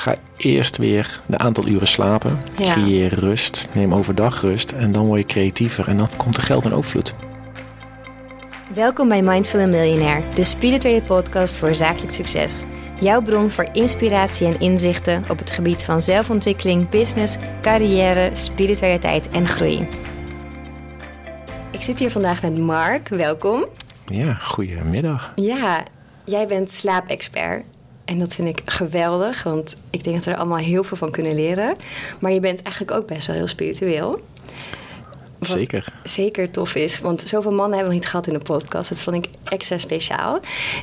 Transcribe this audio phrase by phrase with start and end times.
[0.00, 2.40] Ga eerst weer een aantal uren slapen.
[2.56, 2.72] Ja.
[2.72, 3.68] Creëer rust.
[3.72, 4.72] Neem overdag rust.
[4.72, 5.88] En dan word je creatiever.
[5.88, 7.14] En dan komt er geld in overvloed.
[8.74, 12.62] Welkom bij Mindful Millionaire, de spirituele podcast voor zakelijk succes.
[13.00, 19.46] Jouw bron voor inspiratie en inzichten op het gebied van zelfontwikkeling, business, carrière, spiritualiteit en
[19.46, 19.88] groei.
[21.70, 23.64] Ik zit hier vandaag met Mark, welkom.
[24.06, 25.32] Ja, goedemiddag.
[25.34, 25.82] Ja,
[26.24, 27.64] jij bent slaapexpert.
[28.10, 31.10] En dat vind ik geweldig, want ik denk dat we er allemaal heel veel van
[31.10, 31.76] kunnen leren.
[32.18, 34.24] Maar je bent eigenlijk ook best wel heel spiritueel.
[35.38, 35.84] Wat Zeker.
[36.04, 38.88] Zeker tof is, want zoveel mannen hebben we nog niet gehad in de podcast.
[38.88, 40.38] Dat vond ik extra speciaal.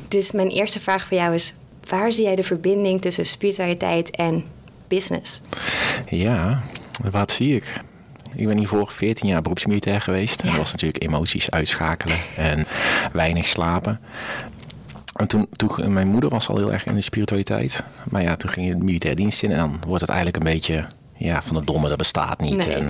[0.07, 1.53] Dus mijn eerste vraag voor jou is:
[1.89, 4.43] waar zie jij de verbinding tussen spiritualiteit en
[4.87, 5.41] business?
[6.09, 6.61] Ja,
[7.11, 7.81] wat zie ik?
[8.35, 10.41] Ik ben hiervoor 14 jaar beroepsmilitair geweest.
[10.41, 12.67] En dat was natuurlijk emoties uitschakelen en
[13.11, 13.99] weinig slapen.
[15.17, 17.83] En toen, toen, mijn moeder was al heel erg in de spiritualiteit.
[18.09, 20.51] Maar ja, toen ging je de militaire dienst in en dan wordt het eigenlijk een
[20.51, 20.85] beetje
[21.17, 22.67] ja, van het domme, dat bestaat niet.
[22.67, 22.75] Nee.
[22.75, 22.89] En,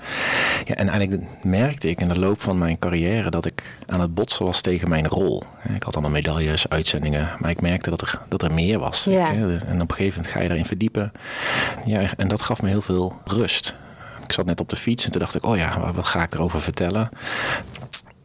[0.66, 4.14] ja, en eigenlijk merkte ik in de loop van mijn carrière dat ik aan het
[4.14, 5.44] botsen was tegen mijn rol.
[5.76, 9.04] Ik had allemaal medailles, uitzendingen, maar ik merkte dat er, dat er meer was.
[9.04, 9.30] Ja.
[9.32, 11.12] En op een gegeven moment ga je daarin verdiepen.
[11.86, 13.76] Ja, en dat gaf me heel veel rust.
[14.24, 16.34] Ik zat net op de fiets en toen dacht ik, oh ja, wat ga ik
[16.34, 17.10] erover vertellen?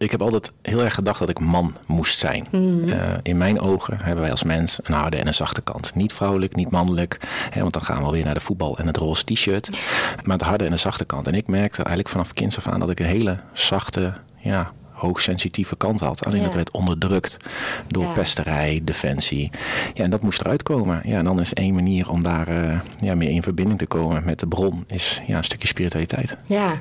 [0.03, 2.47] Ik heb altijd heel erg gedacht dat ik man moest zijn.
[2.89, 5.95] Eh, in mijn ogen hebben wij als mens een harde en een zachte kant.
[5.95, 7.19] Niet vrouwelijk, niet mannelijk.
[7.51, 9.71] Hè, want dan gaan we alweer naar de voetbal en het roze t-shirt.
[10.25, 11.27] Maar de harde en de zachte kant.
[11.27, 15.77] En ik merkte eigenlijk vanaf kinds af aan dat ik een hele zachte, ja, hoogsensitieve
[15.77, 16.25] kant had.
[16.27, 16.45] Alleen Ja.
[16.45, 17.37] dat werd onderdrukt
[17.89, 18.13] door Ja.
[18.13, 19.51] pesterij, defensie.
[19.95, 21.01] Ja, en dat moest eruit komen.
[21.05, 24.25] Ja, en dan is één manier om daar eh, ja, meer in verbinding te komen
[24.25, 26.37] met de bron, is ja, een stukje spiritualiteit.
[26.47, 26.81] Ja,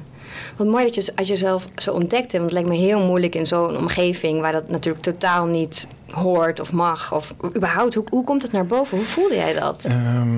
[0.55, 2.37] wat mooi dat je als jezelf zo ontdekte.
[2.37, 6.59] Want het lijkt me heel moeilijk in zo'n omgeving waar dat natuurlijk totaal niet hoort
[6.59, 7.13] of mag.
[7.13, 8.97] Of überhaupt, hoe, hoe komt het naar boven?
[8.97, 9.85] Hoe voelde jij dat?
[9.85, 10.35] Ehm,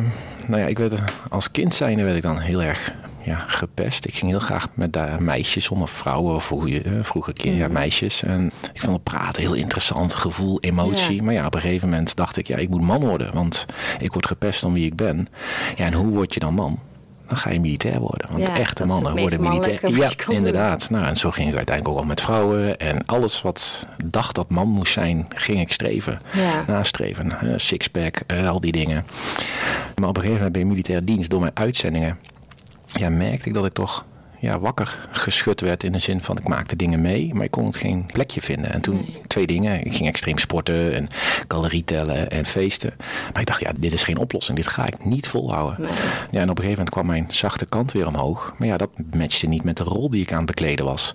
[0.47, 0.93] nou ja, ik werd
[1.29, 2.93] als kind zijnde werd ik dan heel erg
[3.25, 4.05] ja, gepest.
[4.05, 7.67] Ik ging heel graag met eh, meisjes om, of vrouwen, of eh, vroeger kind, ja,
[7.67, 8.23] meisjes.
[8.23, 11.15] En ik vond het praten heel interessant, gevoel, emotie.
[11.15, 11.23] Ja.
[11.23, 13.65] Maar ja, op een gegeven moment dacht ik, ja, ik moet man worden, want
[13.99, 15.27] ik word gepest om wie ik ben.
[15.75, 16.79] Ja, en hoe word je dan man?
[17.27, 18.27] Dan ga je militair worden.
[18.31, 19.95] Want Ja, echte mannen worden militair.
[19.95, 20.35] Ja, doen.
[20.35, 20.89] inderdaad.
[20.89, 22.77] Nou, en zo ging ik uiteindelijk ook al met vrouwen.
[22.77, 26.21] En alles wat dacht dat man moest zijn, ging ik streven.
[26.33, 26.63] Ja.
[26.67, 27.59] Nastreven.
[27.59, 29.05] Sixpack, eh, al die dingen.
[29.95, 32.17] Maar op een gegeven moment bij militaire dienst, door mijn uitzendingen,
[32.85, 34.05] ja, merkte ik dat ik toch
[34.43, 37.65] ja, wakker geschud werd in de zin van ik maakte dingen mee, maar ik kon
[37.65, 38.73] het geen plekje vinden.
[38.73, 39.85] En toen twee dingen.
[39.85, 41.07] Ik ging extreem sporten en
[41.47, 42.93] calorie tellen en feesten.
[43.31, 44.57] Maar ik dacht, ja, dit is geen oplossing.
[44.57, 45.81] Dit ga ik niet volhouden.
[45.81, 45.91] Nee.
[46.29, 48.53] Ja, en op een gegeven moment kwam mijn zachte kant weer omhoog.
[48.57, 51.13] Maar ja, dat matchte niet met de rol die ik aan het bekleden was.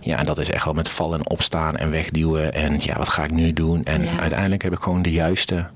[0.00, 2.52] Ja, en dat is echt wel met vallen en opstaan en wegduwen.
[2.54, 3.84] En ja, wat ga ik nu doen?
[3.84, 4.18] En Ja.
[4.20, 5.68] uiteindelijk heb ik gewoon de juiste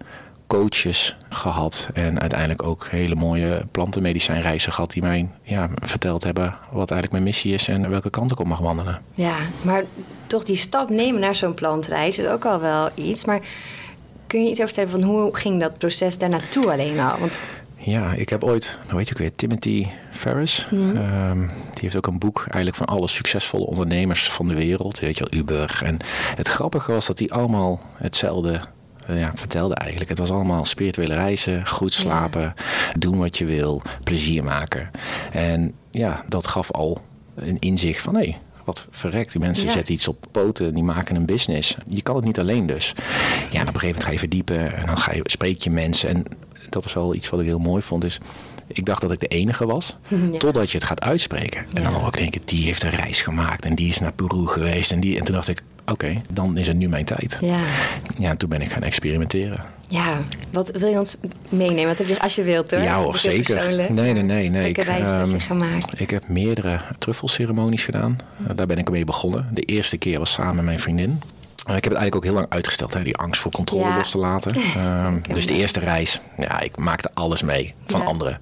[0.46, 1.88] coaches gehad.
[1.94, 7.22] En uiteindelijk ook hele mooie plantenmedicijnreizen gehad die mij ja, verteld hebben wat eigenlijk mijn
[7.22, 9.02] missie is en welke kant ik op mag wandelen.
[9.14, 9.84] Ja, maar
[10.26, 13.24] toch die stap nemen naar zo'n plantreis is ook al wel iets.
[13.24, 13.40] Maar
[14.26, 17.18] kun je iets over vertellen van hoe ging dat proces daar naartoe alleen al?
[17.18, 17.38] Want
[17.76, 20.68] Ja, ik heb ooit, hoe heet je ook weer, Timothy Ferris.
[20.70, 24.98] Ehm, die heeft ook een boek eigenlijk van alle succesvolle ondernemers van de wereld.
[25.00, 25.80] Weet je wel, Uber.
[25.84, 25.98] En
[26.36, 28.60] het grappige was dat die allemaal hetzelfde
[29.08, 30.10] ja, vertelde eigenlijk.
[30.10, 32.54] Het was allemaal spirituele reizen, goed slapen,
[32.98, 34.90] doen wat je wil, plezier maken.
[35.32, 36.98] En ja, dat gaf al
[37.34, 39.32] een inzicht van hé, wat verrekt.
[39.32, 39.72] Die mensen Ja.
[39.72, 41.76] zetten iets op poten, die maken een business.
[41.88, 42.92] Je kan het niet alleen dus.
[43.50, 45.70] Ja, en op een gegeven moment ga je verdiepen en dan ga je, spreek je
[45.70, 46.08] mensen.
[46.08, 46.24] En
[46.68, 48.04] dat is wel iets wat ik heel mooi vond.
[48.04, 48.18] Is,
[48.66, 49.96] ik dacht dat ik de enige was,
[50.32, 50.38] Ja.
[50.38, 51.66] totdat je het gaat uitspreken.
[51.74, 54.46] En dan hoor ik denken, die heeft een reis gemaakt en die is naar Peru
[54.46, 54.92] geweest.
[54.92, 57.38] En, die, en toen dacht ik, oké, dan is het nu mijn tijd.
[57.40, 57.60] ja,
[58.18, 59.64] Ja, en toen ben ik gaan experimenteren.
[59.88, 60.18] ja,
[60.50, 61.16] wat wil je ons
[61.48, 61.86] meenemen?
[61.86, 62.80] Wat heb je, als je wilt hoor.
[62.80, 63.54] Ja hoor, zeker.
[63.54, 63.88] persoonlijk.
[63.88, 64.48] Nee, nee, nee.
[64.50, 64.68] nee.
[64.68, 66.00] Ik, heb ehm, gemaakt?
[66.00, 68.16] Ik heb meerdere truffelceremonies gedaan.
[68.48, 69.48] Eh, daar ben ik mee begonnen.
[69.52, 71.20] De eerste keer was samen met mijn vriendin.
[71.66, 73.96] Eh, ik heb het eigenlijk ook heel lang uitgesteld, hè, die angst voor controle Ja.
[73.96, 74.54] los te laten.
[74.76, 78.06] Ehm, dus de eerste reis, ja, ik maakte alles mee van Ja.
[78.06, 78.40] anderen.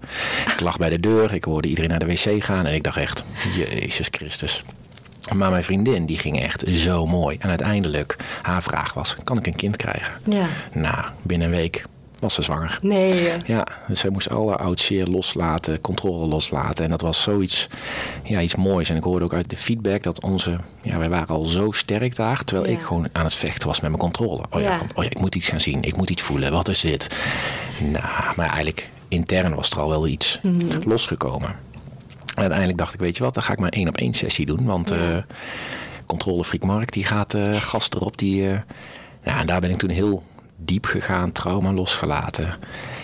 [0.54, 2.96] Ik lag bij de deur, ik hoorde iedereen naar de wc gaan en ik dacht
[2.96, 3.25] echt,
[3.56, 4.64] Jezus Christus.
[5.34, 7.36] Maar mijn vriendin, die ging echt zo mooi.
[7.40, 10.12] En uiteindelijk, haar vraag was, kan ik een kind krijgen?
[10.24, 10.46] Ja.
[10.72, 11.84] Nou, binnen een week
[12.19, 12.78] was ze zwanger.
[12.82, 13.30] Nee.
[13.46, 16.84] Ja, dus zij moest alle oud zeer loslaten, controle loslaten.
[16.84, 17.69] En dat was zoiets
[18.22, 18.90] ja, iets moois.
[18.90, 20.56] En ik hoorde ook uit de feedback dat onze...
[20.82, 22.76] Ja, wij waren al zo sterk daar, terwijl Ja.
[22.76, 24.42] ik gewoon aan het vechten was met mijn controle.
[24.50, 24.78] Oh ja, Ja.
[24.78, 26.52] van, oh ja, ik moet iets gaan zien, ik moet iets voelen.
[26.52, 27.06] Wat is dit?
[27.80, 30.88] Nou, maar eigenlijk intern was er al wel iets Mhm.
[30.88, 31.56] losgekomen.
[32.34, 34.46] En uiteindelijk dacht ik, weet je wat, dan ga ik maar één op één sessie
[34.46, 34.64] doen.
[34.64, 34.96] Want Ja.
[34.96, 35.23] eh
[36.06, 38.19] controlefreak Mark, die gaat eh gast erop.
[38.19, 38.58] Die, eh,
[39.25, 40.23] ja, en daar ben ik toen heel
[40.56, 42.56] diep gegaan, trauma losgelaten.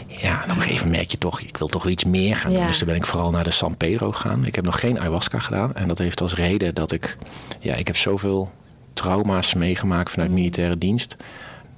[0.06, 2.50] Ja, en op een gegeven moment merk je toch, ik wil toch iets meer gaan
[2.50, 2.60] doen.
[2.60, 2.66] Ja.
[2.66, 4.44] Dus toen ben ik vooral naar de San Pedro gegaan.
[4.46, 5.74] Ik heb nog geen ayahuasca gedaan.
[5.74, 7.16] En dat heeft als reden dat ik,
[7.60, 8.50] ja, ik heb zoveel
[8.92, 11.16] trauma's meegemaakt vanuit militaire dienst.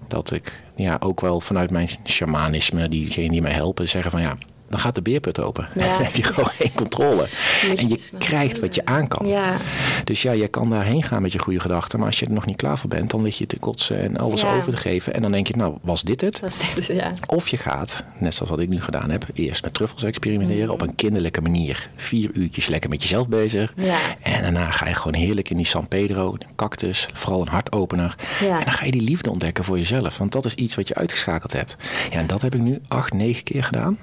[0.09, 4.37] Dat ik ja, ook wel vanuit mijn shamanisme, diegenen die mij helpen, zeggen van ja,
[4.71, 5.69] dan gaat de beerput open.
[5.75, 5.81] Ja.
[5.93, 7.29] Dan heb je gewoon geen controle.
[7.77, 9.27] En je krijgt wat je aan kan.
[9.27, 9.57] Ja,
[10.05, 11.99] Dus ja, je kan daarheen gaan met je goede gedachten.
[11.99, 14.17] Maar als je er nog niet klaar voor bent, dan lig je te kotsen en
[14.17, 14.57] alles Ja.
[14.57, 15.15] over te geven.
[15.15, 16.41] En dan denk je, nou, was dit het?
[16.41, 17.13] was dit, ja.
[17.27, 20.71] Of je gaat, net zoals wat ik nu gedaan heb, eerst met truffels experimenteren Mhm.
[20.73, 21.89] op een kinderlijke manier.
[21.97, 23.73] Vier uurtjes lekker met jezelf bezig.
[23.77, 23.99] Ja.
[24.23, 28.15] En daarna ga je gewoon heerlijk in die San Pedro, een cactus, vooral een hartopener.
[28.41, 30.19] En dan ga je die liefde ontdekken voor jezelf.
[30.19, 31.77] Want dat is iets wat je uitgeschakeld hebt.
[32.11, 33.99] Ja, en dat heb ik nu acht, negen keer gedaan.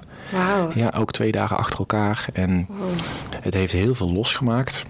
[0.74, 2.26] Ja, ook twee dagen achter elkaar.
[2.32, 2.88] En Wow.
[3.40, 4.82] het heeft heel veel losgemaakt.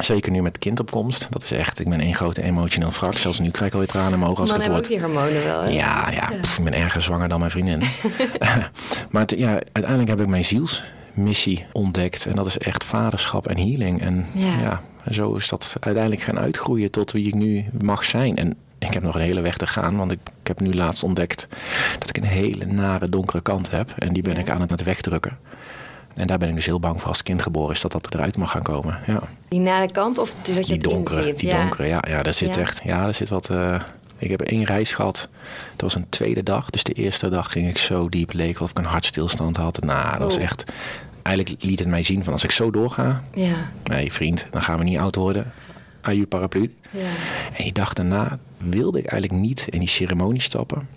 [0.00, 1.26] Zeker nu met kindopkomst.
[1.30, 3.16] Dat is echt, ik ben één grote emotioneel wrak.
[3.16, 5.44] Zelfs nu krijg ik alweer tranen in mijn ogen als ik het ook die hormonen
[5.44, 5.60] wel.
[5.62, 5.68] hè?
[5.68, 7.82] Ja, ja, pff, ik ben erger zwanger dan mijn vriendin.
[9.10, 12.26] maar het- ja, uiteindelijk heb ik mijn zielsmissie ontdekt.
[12.26, 14.00] En dat is echt vaderschap en healing.
[14.02, 14.58] En Ja.
[14.60, 14.82] ja.
[15.10, 18.36] zo is dat uiteindelijk gaan uitgroeien tot wie ik nu mag zijn.
[18.36, 19.96] En ik heb nog een hele weg te gaan.
[19.96, 21.48] Want ik, ik heb nu laatst ontdekt
[21.98, 23.90] dat ik een hele nare donkere kant heb.
[23.98, 24.40] En die ben Ja.
[24.40, 25.38] ik aan het wegdrukken.
[26.14, 28.14] En daar ben ik dus heel bang voor als het kind geboren is dat dat
[28.14, 28.98] eruit mag gaan komen.
[29.06, 29.20] Ja.
[29.48, 31.60] Die nare kant of dat je Die het donkere, die ja.
[31.60, 32.60] donkere, ja, ja, daar zit Ja.
[32.60, 33.50] echt, ja, daar zit wat.
[33.50, 33.80] eh,
[34.18, 35.28] ik heb één reis gehad.
[35.70, 36.70] Dat was een tweede dag.
[36.70, 39.80] Dus de eerste dag ging ik zo diep, leek of ik een hartstilstand had.
[39.84, 40.42] Nou, dat was Oh.
[40.42, 40.64] echt.
[41.22, 44.78] Eigenlijk liet het mij zien van als ik zo doorga, Ja, nee vriend, dan gaan
[44.78, 45.52] we niet oud worden.
[46.08, 46.74] Aju paraplu.
[46.90, 47.00] ja.
[47.52, 50.88] En die dag daarna wilde ik eigenlijk niet in die ceremonie stappen.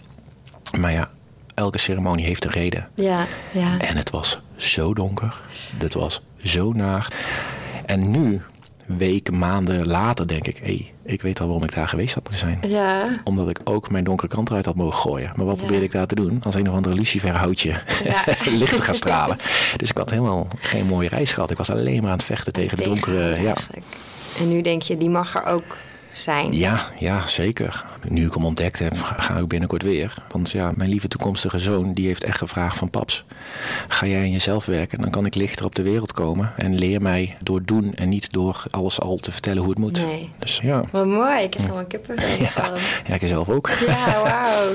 [0.80, 1.10] Maar ja,
[1.54, 2.90] elke ceremonie heeft een reden.
[2.96, 3.78] Ja, ja.
[3.80, 5.36] En het was zo donker.
[5.78, 7.08] Het was zo naar.
[7.86, 8.42] En nu,
[8.86, 10.58] weken, maanden later, denk ik...
[10.58, 12.72] hé, hey, ik weet al waarom ik daar geweest had moeten zijn.
[12.72, 15.32] Ja, Omdat ik ook mijn donkere kant eruit had mogen gooien.
[15.36, 15.62] Maar wat Ja.
[15.62, 16.40] probeerde ik daar te doen?
[16.44, 17.70] Als een of andere luciferhoutje
[18.04, 18.24] Ja.
[18.60, 19.38] licht te gaan stralen.
[19.78, 21.52] Dus ik had helemaal geen mooie reis gehad.
[21.52, 23.42] Ik was alleen maar aan het vechten tegen de donkere...
[23.42, 23.56] Ja.
[24.40, 25.78] En nu denk je, die mag er ook
[26.12, 26.54] zijn.
[26.54, 27.86] Ja, ja, zeker.
[28.10, 30.14] Nu ik hem ontdekt heb, ga ik binnenkort weer.
[30.32, 33.26] Want ja, mijn lieve toekomstige zoon, die heeft echt gevraagd van paps,
[33.88, 35.00] ga jij aan jezelf werken?
[35.00, 36.54] Dan kan ik lichter op de wereld komen.
[36.58, 40.06] En leer mij door doen en niet door alles al te vertellen hoe het moet.
[40.06, 40.30] Nee.
[40.40, 42.74] Dus ja, Wat mooi, ik krijg helemaal kippenvel ja,
[43.08, 43.70] ja ik zelf ook.
[43.70, 44.70] Ja, wauw.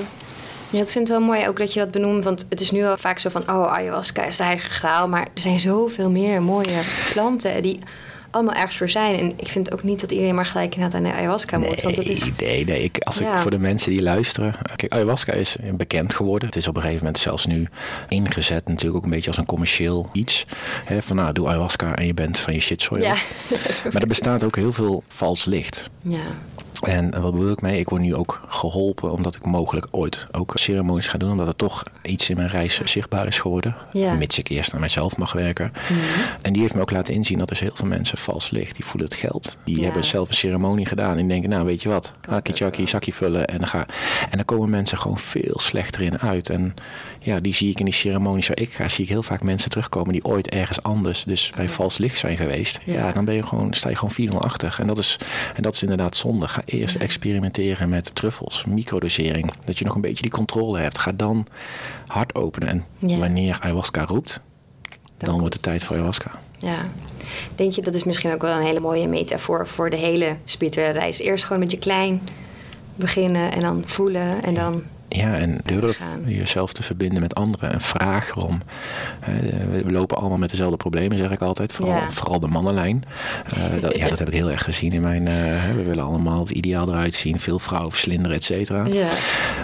[0.71, 2.25] Ja, ik vind het wel mooi ook dat je dat benoemt.
[2.25, 3.43] Want het is nu al vaak zo van...
[3.43, 5.09] oh, ayahuasca is de heilige graal.
[5.09, 6.81] Maar er zijn zoveel meer mooie
[7.13, 7.63] planten...
[7.63, 7.79] die
[8.37, 9.19] allemaal ergens voor zijn.
[9.19, 11.83] En ik vind ook niet dat iedereen maar gelijk inderdaad aan de ayahuasca moet.
[11.83, 12.31] Want dat is...
[12.39, 12.83] nee, nee.
[12.83, 13.33] Ik, als Ja.
[13.33, 14.55] ik voor de mensen die luisteren.
[14.77, 16.49] Kijk, ayahuasca is bekend geworden.
[16.49, 17.69] Het is op een gegeven moment zelfs nu
[18.09, 20.47] ingezet, natuurlijk ook een beetje als een commercieel iets.
[20.85, 22.65] Hè, van nou, doe ayahuasca en je bent van je.
[22.99, 23.15] Ja,
[23.49, 25.91] dat is zo Maar er bestaat ook heel veel vals licht.
[26.03, 26.21] Ja,
[26.81, 27.79] En wat bedoel ik mee?
[27.79, 31.31] Ik word nu ook geholpen omdat ik mogelijk ooit ook ceremonies ga doen.
[31.31, 33.77] Omdat er toch iets in mijn reis zichtbaar is geworden.
[33.93, 34.15] Ja.
[34.15, 35.73] Mits ik eerst aan mijzelf mag werken.
[36.43, 38.75] En die heeft me ook laten inzien dat er heel veel mensen vals licht.
[38.77, 39.57] Die voelen het geld.
[39.65, 39.83] Die Ja.
[39.85, 41.11] hebben zelf een ceremonie gedaan.
[41.11, 42.13] En die denken, nou weet je wat.
[42.29, 43.47] Hakkie zakje vullen.
[43.47, 43.87] En dan, ga.
[44.31, 46.51] en dan komen mensen gewoon veel slechter in uit.
[46.51, 46.75] En
[47.27, 48.89] ja, die zie ik in die ceremonies waar ik ga.
[48.89, 51.25] Zie ik heel vaak mensen terugkomen die ooit ergens anders.
[51.25, 52.81] Dus bij vals licht zijn geweest.
[52.85, 53.13] Ja, Ja.
[53.13, 54.77] dan ben je gewoon, sta je gewoon 4 achter.
[54.81, 55.19] En dat is,
[55.55, 56.49] en dat is inderdaad zonde.
[56.49, 59.53] Ga eerst experimenteren met truffels, microdosering.
[59.65, 60.99] Dat je nog een beetje die controle hebt.
[60.99, 61.47] Ga dan
[62.07, 62.69] hard openen.
[62.69, 63.17] En Ja.
[63.19, 64.41] wanneer ayahuasca roept,
[65.19, 66.31] dan, wordt het tijd voor ayahuasca.
[66.59, 66.79] ja.
[67.55, 69.67] Denk je, dat is misschien ook wel een hele mooie metafoor...
[69.67, 71.19] voor de hele spirituele reis.
[71.21, 72.21] Eerst gewoon met je klein
[72.95, 74.83] beginnen en dan voelen en dan...
[75.09, 78.63] Ja, en durf jezelf te verbinden met anderen en vraag erom.
[79.21, 79.29] Eh,
[79.85, 81.73] we lopen allemaal met dezelfde problemen, zeg ik altijd.
[81.73, 82.11] Vooral, Ja.
[82.11, 83.05] vooral de mannenlijn.
[83.55, 85.29] Eh, dat, ja, dat heb ik heel erg gezien in mijn...
[85.29, 85.35] eh,
[85.75, 87.41] we willen allemaal het ideaal eruit zien.
[87.41, 88.85] Veel vrouwen verslinderen, et cetera.
[88.87, 89.09] Ja,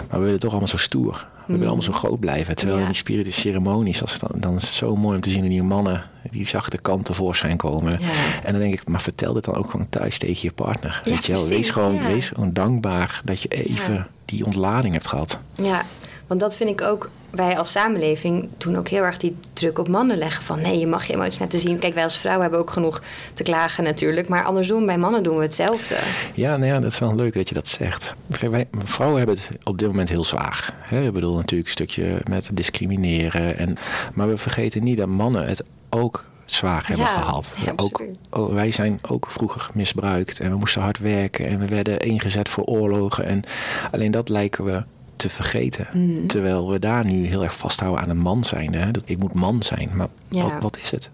[0.09, 1.27] Maar we willen toch allemaal zo stoer.
[1.45, 2.55] We willen allemaal zo groot blijven.
[2.55, 2.83] Terwijl Ja.
[2.83, 5.49] in die spiritische ceremonies, als dan, dan is het zo mooi om te zien hoe
[5.49, 7.91] die mannen die zachte kant tevoorschijn komen.
[7.99, 8.07] Ja.
[8.43, 11.01] En dan denk ik, maar vertel dit dan ook gewoon thuis tegen je partner.
[11.03, 14.07] Ja, Weet je wel, wees gewoon, wees gewoon dankbaar dat je even.
[14.33, 15.37] Die ontlading hebt gehad.
[15.55, 15.85] Ja,
[16.27, 17.09] want dat vind ik ook.
[17.29, 20.43] Wij als samenleving doen ook heel erg die druk op mannen leggen.
[20.43, 21.79] Van nee, je mag je emoties laten zien.
[21.79, 23.01] Kijk, wij als vrouwen hebben ook genoeg
[23.33, 24.27] te klagen natuurlijk.
[24.27, 25.95] Maar andersom, bij mannen doen we hetzelfde.
[26.33, 28.15] Ja, nou ja, dat is wel leuk dat je dat zegt.
[28.31, 30.73] Kijk, Wij, vrouwen hebben het op dit moment heel zwaar.
[30.79, 31.01] Hè?
[31.01, 33.57] Ik bedoel natuurlijk een stukje met discrimineren.
[33.57, 33.77] En,
[34.13, 37.55] maar we vergeten niet dat mannen het ook zwaar hebben Ja, gehad.
[37.65, 41.65] ja, ook, oh, wij zijn ook vroeger misbruikt en we moesten hard werken en we
[41.67, 43.25] werden ingezet voor oorlogen.
[43.25, 43.41] En
[43.91, 44.83] alleen dat lijken we
[45.15, 45.87] te vergeten.
[45.93, 46.27] Mhm.
[46.27, 48.73] Terwijl we daar nu heel erg vasthouden aan een man zijn.
[48.73, 48.91] Hè?
[48.91, 49.89] Dat, ik moet man zijn.
[49.93, 50.43] Maar Ja.
[50.43, 51.09] wat, wat is het?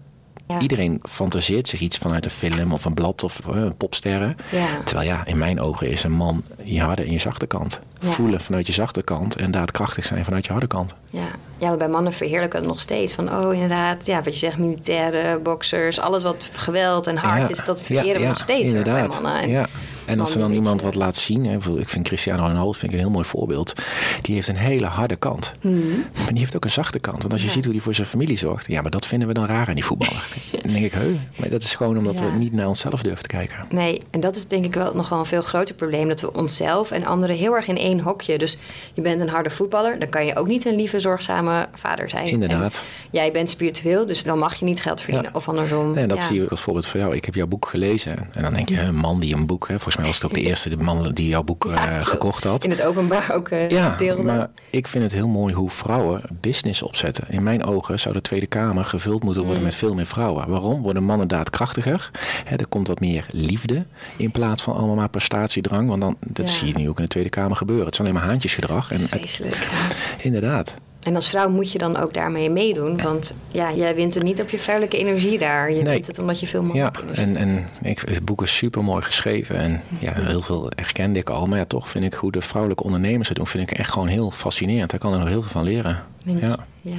[0.58, 4.36] Iedereen fantaseert zich iets vanuit een film of een blad of uh, popsterren.
[4.50, 4.66] Ja.
[4.84, 7.80] Terwijl ja, in mijn ogen is een man je harde en je zachte kant.
[7.98, 10.94] Voelen vanuit je zachte kant en daadkrachtig zijn vanuit je harde kant.
[11.10, 11.28] Ja,
[11.58, 13.12] ja maar bij mannen verheerlijken het nog steeds.
[13.12, 17.64] Van oh, inderdaad, ja, wat je zegt, militairen, boxers, alles wat geweld en hard is,
[17.64, 19.08] dat vereren we nog steeds inderdaad.
[19.08, 19.42] bij mannen.
[19.42, 19.66] En.
[20.04, 22.98] En als er dan iemand wat laat zien, hè, ik vind Cristiano Ronaldo vind ik
[22.98, 23.72] een heel mooi voorbeeld.
[24.20, 25.52] Die heeft een hele harde kant.
[25.60, 25.76] Mhm.
[26.14, 27.20] Maar die heeft ook een zachte kant.
[27.20, 29.34] Want als je ziet hoe hij voor zijn familie zorgt, ja, maar dat vinden we
[29.34, 30.24] dan raar aan die voetballer.
[30.62, 33.28] dan denk ik, heu, maar dat is gewoon omdat we niet naar onszelf durven te
[33.28, 33.56] kijken.
[33.70, 36.08] Nee, en dat is denk ik wel nog wel een veel groter probleem.
[36.08, 38.38] Dat we onszelf en anderen heel erg in één hokje.
[38.38, 38.58] Dus
[38.94, 42.26] je bent een harde voetballer, dan kan je ook niet een lieve, zorgzame vader zijn.
[42.26, 42.84] Inderdaad.
[43.10, 45.34] jij bent spiritueel, dus dan mag je niet geld verdienen.
[45.34, 45.94] Of andersom.
[45.94, 47.14] Nee, dat zie je ook als voorbeeld van jou.
[47.14, 48.28] Ik heb jouw boek gelezen.
[48.32, 50.34] En dan denk je, een man die een boek, hè, volgens mij was het ook
[50.34, 52.64] de eerste de man die jouw boek uh, gekocht had.
[52.64, 54.22] In het openbaar ook uh, ja, deelde.
[54.22, 57.24] maar ik vind het heel mooi hoe vrouwen business opzetten.
[57.28, 59.66] In mijn ogen zou de Tweede Kamer gevuld moeten worden mm.
[59.66, 60.48] met veel meer vrouwen.
[60.48, 60.82] Waarom?
[60.82, 62.10] Worden mannen daadkrachtiger?
[62.44, 65.88] Hè, er komt wat meer liefde in plaats van allemaal maar prestatiedrang.
[65.88, 67.84] Want dan, dat zie je nu ook in de Tweede Kamer gebeuren.
[67.84, 68.86] Het is alleen maar haantjesgedrag.
[68.86, 69.54] Vreselijk.
[69.54, 69.68] Ja.
[70.24, 70.74] Inderdaad.
[71.00, 73.02] En als vrouw moet je dan ook daarmee meedoen.
[73.02, 75.70] Want ja, jij wint het niet op je vrouwelijke energie daar.
[75.70, 75.92] Je nee.
[75.94, 79.02] wint het omdat je veel meer Ja, en, en ik, het boek is super mooi
[79.02, 79.56] geschreven.
[79.56, 81.46] En ja, heel veel herkende ik al.
[81.46, 83.46] Maar ja, toch vind ik hoe de vrouwelijke ondernemers het doen...
[83.46, 84.90] vind ik echt gewoon heel fascinerend.
[84.90, 86.04] Daar kan er nog heel veel van leren.
[86.24, 86.56] Ja.
[86.80, 86.94] Ja.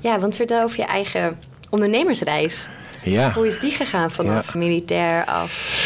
[0.00, 1.38] ja, want vertel over je eigen
[1.70, 2.68] ondernemersreis.
[3.02, 3.32] Ja.
[3.32, 5.80] Hoe is die gegaan vanaf militair af?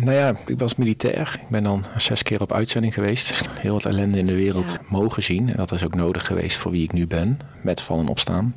[0.00, 1.36] Nou ja, ik was militair.
[1.40, 3.28] Ik ben dan zes keer op uitzending geweest.
[3.28, 5.50] Dus heel wat ellende in de wereld mogen zien.
[5.50, 7.40] En dat is ook nodig geweest voor wie ik nu ben.
[7.60, 8.54] Met vallen opstaan.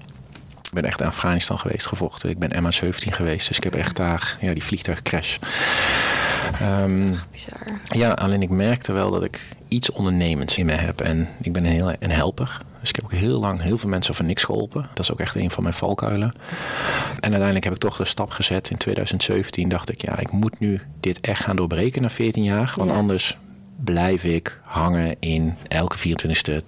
[0.64, 2.30] Ik ben echt in Afghanistan geweest gevochten.
[2.30, 3.48] Ik ben MH17 geweest.
[3.48, 5.38] Dus ik heb echt daar ja, die vliegtuigcrash.
[6.62, 7.80] Um, Bizar.
[7.84, 11.02] Ja, alleen ik merkte wel dat ik iets ondernemends in me heb.
[11.02, 12.58] En ik ben een, heel, een helper.
[12.80, 14.90] Dus ik heb ook heel lang heel veel mensen voor niks geholpen.
[14.94, 16.34] Dat is ook echt een van mijn valkuilen.
[17.20, 18.70] En uiteindelijk heb ik toch de stap gezet.
[18.70, 22.74] In 2017 dacht ik, ja, ik moet nu dit echt gaan doorbreken na 14 jaar.
[22.76, 23.38] Want anders
[23.84, 26.66] blijf ik hangen in elke 24ste,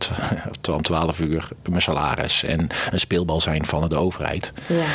[0.81, 2.43] 12 uur mijn salaris.
[2.43, 4.53] En een speelbal zijn van de overheid.
[4.67, 4.85] Ja.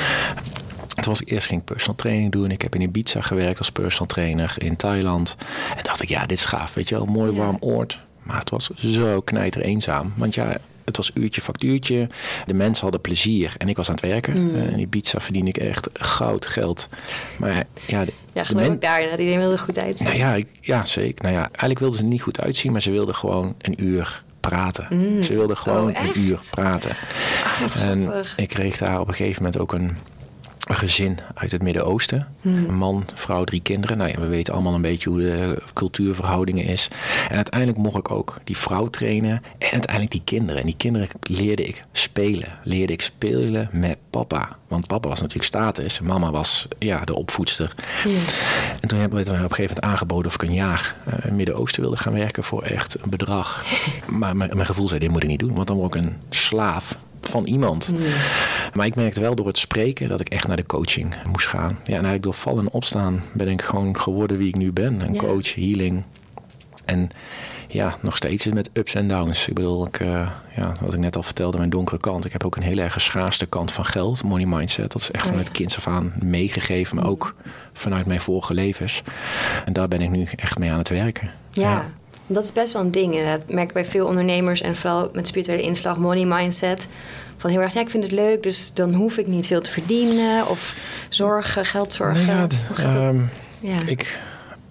[1.01, 2.51] Toen was ik eerst ging personal training doen.
[2.51, 5.37] Ik heb in Ibiza gewerkt als personal trainer in Thailand.
[5.77, 6.75] En dacht ik, ja, dit is gaaf.
[6.75, 8.01] Weet je wel, mooi warm oord.
[8.23, 10.13] Maar het was zo knijter eenzaam.
[10.17, 12.07] Want ja, het was uurtje factuurtje.
[12.47, 14.43] De mensen hadden plezier en ik was aan het werken.
[14.43, 14.55] Mm.
[14.55, 16.89] Uh, in Ibiza verdien ik echt goud geld.
[17.37, 19.03] Maar ja, de, ja geloof ik daar.
[19.11, 20.01] Dat iedereen wilde goed uit.
[20.01, 21.23] Nou ja, ik, ja, zeker.
[21.23, 24.87] Nou ja, eigenlijk wilden ze niet goed uitzien, maar ze wilden gewoon een uur praten.
[24.91, 25.23] Mm.
[25.23, 26.91] Ze wilden gewoon oh, een uur praten.
[26.91, 29.97] Oh, en ik kreeg daar op een gegeven moment ook een
[30.69, 32.27] een gezin uit het Midden-Oosten.
[32.41, 32.57] Hmm.
[32.57, 33.97] Een man, vrouw, drie kinderen.
[33.97, 36.89] Nou ja, we weten allemaal een beetje hoe de cultuurverhoudingen is.
[37.29, 40.61] En uiteindelijk mocht ik ook die vrouw trainen en uiteindelijk die kinderen.
[40.61, 42.59] En die kinderen leerde ik spelen.
[42.65, 44.57] Leerde ik spelen met papa.
[44.69, 46.01] Want papa was natuurlijk status.
[46.01, 47.75] Mama was ja, de opvoedster.
[48.81, 51.15] En toen hebben we het op een gegeven moment aangeboden of ik een jaar uh,
[51.15, 53.65] in het Midden-Oosten wilde gaan werken voor echt een bedrag.
[54.21, 55.55] maar mijn, mijn gevoel zei, dit moet ik niet doen.
[55.55, 57.93] Want dan word ik een slaaf van iemand.
[58.75, 61.71] Maar ik merkte wel door het spreken dat ik echt naar de coaching moest gaan.
[61.71, 65.01] Ja, en eigenlijk door vallen en opstaan ben ik gewoon geworden wie ik nu ben.
[65.01, 65.21] Een Ja.
[65.21, 66.03] coach, healing.
[66.85, 67.09] En
[67.69, 69.49] ja, nog steeds met ups en downs.
[69.49, 72.25] Ik bedoel, ik, eh, ja, wat ik net al vertelde, mijn donkere kant.
[72.25, 74.93] Ik heb ook een hele erg schaarste kant van geld, money mindset.
[74.93, 75.53] Dat is echt Oh, vanuit ja.
[75.53, 77.35] kinds af aan meegegeven, maar ook
[77.73, 79.03] vanuit mijn vorige levens.
[79.65, 81.31] En daar ben ik nu echt mee aan het werken.
[81.51, 81.85] Ja.
[82.31, 83.13] Dat is best wel een ding.
[83.13, 83.41] inderdaad.
[83.41, 86.89] Dat merk ik bij veel ondernemers en vooral met spirituele inslag, money mindset.
[87.37, 89.71] Van heel erg, ja, ik vind het leuk, dus dan hoef ik niet veel te
[89.71, 90.49] verdienen.
[90.49, 90.75] Of
[91.09, 92.27] zorgen, geld zorgen.
[92.27, 93.21] Nou ja, ehm,
[93.61, 93.77] ja.
[93.87, 94.19] Ik,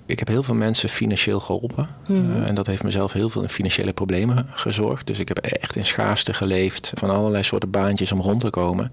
[0.08, 1.88] ik heb heel veel mensen financieel geholpen.
[2.08, 2.32] Mhm.
[2.32, 5.08] Eh, en dat heeft mezelf heel veel in financiële problemen gezorgd.
[5.08, 6.92] Dus ik heb echt in schaarste geleefd.
[6.96, 8.92] Van allerlei soorten baantjes om rond te komen.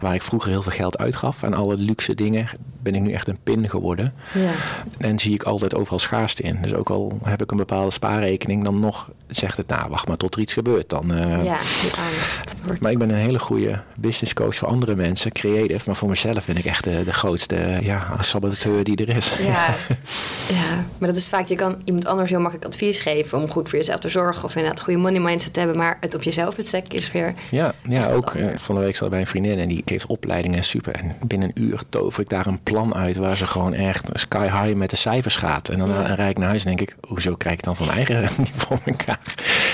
[0.00, 2.48] Waar ik vroeger heel veel geld uitgaf aan alle luxe dingen.
[2.82, 4.14] Ben ik nu echt een pin geworden.
[4.34, 4.50] ja.
[4.98, 6.58] En zie ik altijd overal schaarste in.
[6.62, 8.64] Dus ook al heb ik een bepaalde spaarrekening.
[8.64, 10.88] Dan nog zegt het, nou wacht maar tot er iets gebeurt.
[10.88, 12.54] Dan, eh, ja, die angst.
[12.80, 15.82] Maar ik ben een hele goede business coach voor andere mensen, creative.
[15.86, 19.36] Maar voor mezelf ben ik echt de, de grootste ja, saboteur die er is.
[19.38, 19.74] Ja,
[20.48, 23.68] ja, maar dat is vaak, je kan iemand anders heel makkelijk advies geven om goed
[23.68, 26.56] voor jezelf te zorgen of inderdaad goede money mindset te hebben, maar het op jezelf
[26.56, 27.34] betrekken is weer.
[27.50, 30.06] Ja, ja ook eh, van de week zat ik bij een vriendin en die geeft
[30.06, 30.94] opleidingen super.
[30.94, 34.44] En binnen een uur tover ik daar een plan uit waar ze gewoon echt sky
[34.44, 35.68] high met de cijfers gaat.
[35.68, 36.04] En dan Ja.
[36.08, 38.28] eh, rijd ik naar huis en denk ik, hoezo krijg ik dan van mijn eigen
[38.60, 39.20] voor elkaar?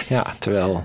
[0.09, 0.85] Ja, terwijl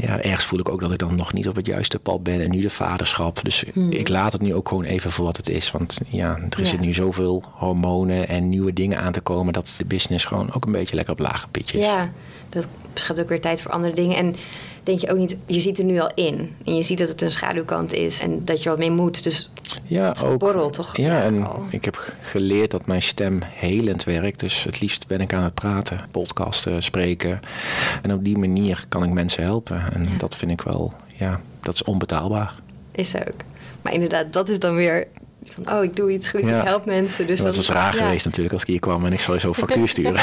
[0.00, 2.40] ja, ergens voel ik ook dat ik dan nog niet op het juiste pad ben
[2.40, 3.44] en nu de vaderschap.
[3.44, 5.70] Dus ik laat het nu ook gewoon even voor wat het is.
[5.70, 6.64] Want ja, er Ja.
[6.64, 10.64] zit nu zoveel hormonen en nieuwe dingen aan te komen dat de business gewoon ook
[10.66, 11.82] een beetje lekker op lage pitjes.
[11.82, 12.12] Ja,
[12.48, 14.16] dat schept ook weer tijd voor andere dingen.
[14.16, 14.34] En
[14.82, 16.56] denk je ook niet, je ziet er nu al in.
[16.64, 19.22] En je ziet dat het een schaduwkant is en dat je wat mee moet.
[19.22, 19.50] Dus
[19.84, 20.38] ja, ook.
[20.38, 20.96] borrel toch?
[20.96, 24.40] Ja, en ik heb geleerd dat mijn stem helend werkt.
[24.40, 27.40] Dus het liefst ben ik aan het praten, podcasten, spreken.
[28.02, 29.92] En op die manier kan ik mensen helpen.
[29.92, 32.54] En dat vind ik wel, ja, dat is onbetaalbaar.
[32.92, 33.36] Is ook.
[33.82, 35.06] Maar inderdaad, dat is dan weer
[35.44, 37.26] van, oh, ik doe iets goed, ik help mensen.
[37.26, 39.54] Dus ja, dat was raar geweest natuurlijk als ik hier kwam en ik zou zo
[39.54, 40.14] factuur sturen.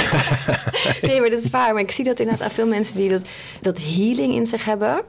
[1.02, 1.74] nee, maar dat is waar.
[1.74, 3.22] Maar ik zie dat inderdaad aan veel mensen die dat,
[3.62, 5.02] dat healing in zich hebben,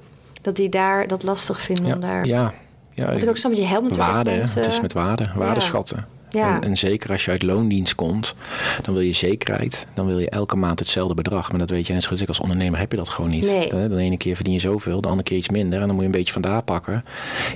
[0.43, 2.27] dat die daar dat lastig vinden ja, om daar...
[2.27, 2.55] Ja,
[2.93, 3.13] ja.
[3.13, 4.61] Dat ik ook soms, je helpt natuurlijk waarde, mensen...
[4.61, 6.07] Het is met waarde, waardeschatten.
[6.31, 6.55] Ja.
[6.55, 8.35] En, en, zeker als je uit loondienst komt,
[8.83, 9.87] dan wil je zekerheid.
[9.95, 11.51] Dan wil je elke maand hetzelfde bedrag.
[11.51, 12.29] Maar dat weet je net zo goed.
[12.29, 13.47] Als ondernemer heb je dat gewoon niet.
[13.47, 13.69] Nee.
[13.89, 15.81] De ene keer verdien je zoveel, de andere keer iets minder.
[15.81, 17.05] En dan moet je een beetje vandaar pakken.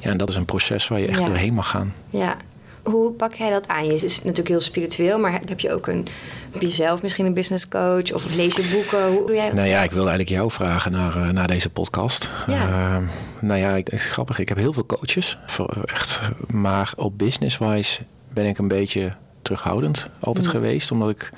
[0.00, 1.26] Ja, en dat is een proces waar je echt Ja.
[1.26, 1.94] doorheen mag gaan.
[2.10, 2.36] Ja.
[2.82, 3.86] Hoe pak jij dat aan?
[3.86, 6.06] Je is natuurlijk heel spiritueel, maar heb je ook een,
[6.52, 9.06] heb je zelf misschien een business coach of lees je boeken?
[9.12, 9.54] Hoe doe jij dat?
[9.54, 12.30] Nou ja, ik wilde eigenlijk jou vragen naar, eh, naar deze podcast.
[12.46, 12.68] Ja.
[12.68, 12.96] Eh,
[13.40, 14.38] nou ja, ik, grappig.
[14.38, 15.38] Ik heb heel veel coaches.
[15.46, 18.02] Voor echt, maar op business-wise
[18.34, 19.12] ben ik een beetje
[19.42, 20.50] terughoudend altijd Mm.
[20.52, 20.90] geweest.
[20.92, 21.30] Omdat ik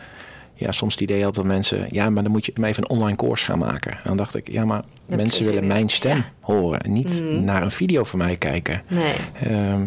[0.55, 1.87] ja, soms het idee had dat mensen...
[1.91, 3.93] Ja, maar dan moet je maar even een online course gaan maken.
[3.93, 6.25] En dan dacht ik, ja, maar mensen willen mijn stem Ja.
[6.41, 6.81] horen.
[6.81, 7.45] en Niet Mm.
[7.45, 8.83] naar een video van mij kijken.
[8.89, 9.15] Nee.
[9.43, 9.87] Ehm,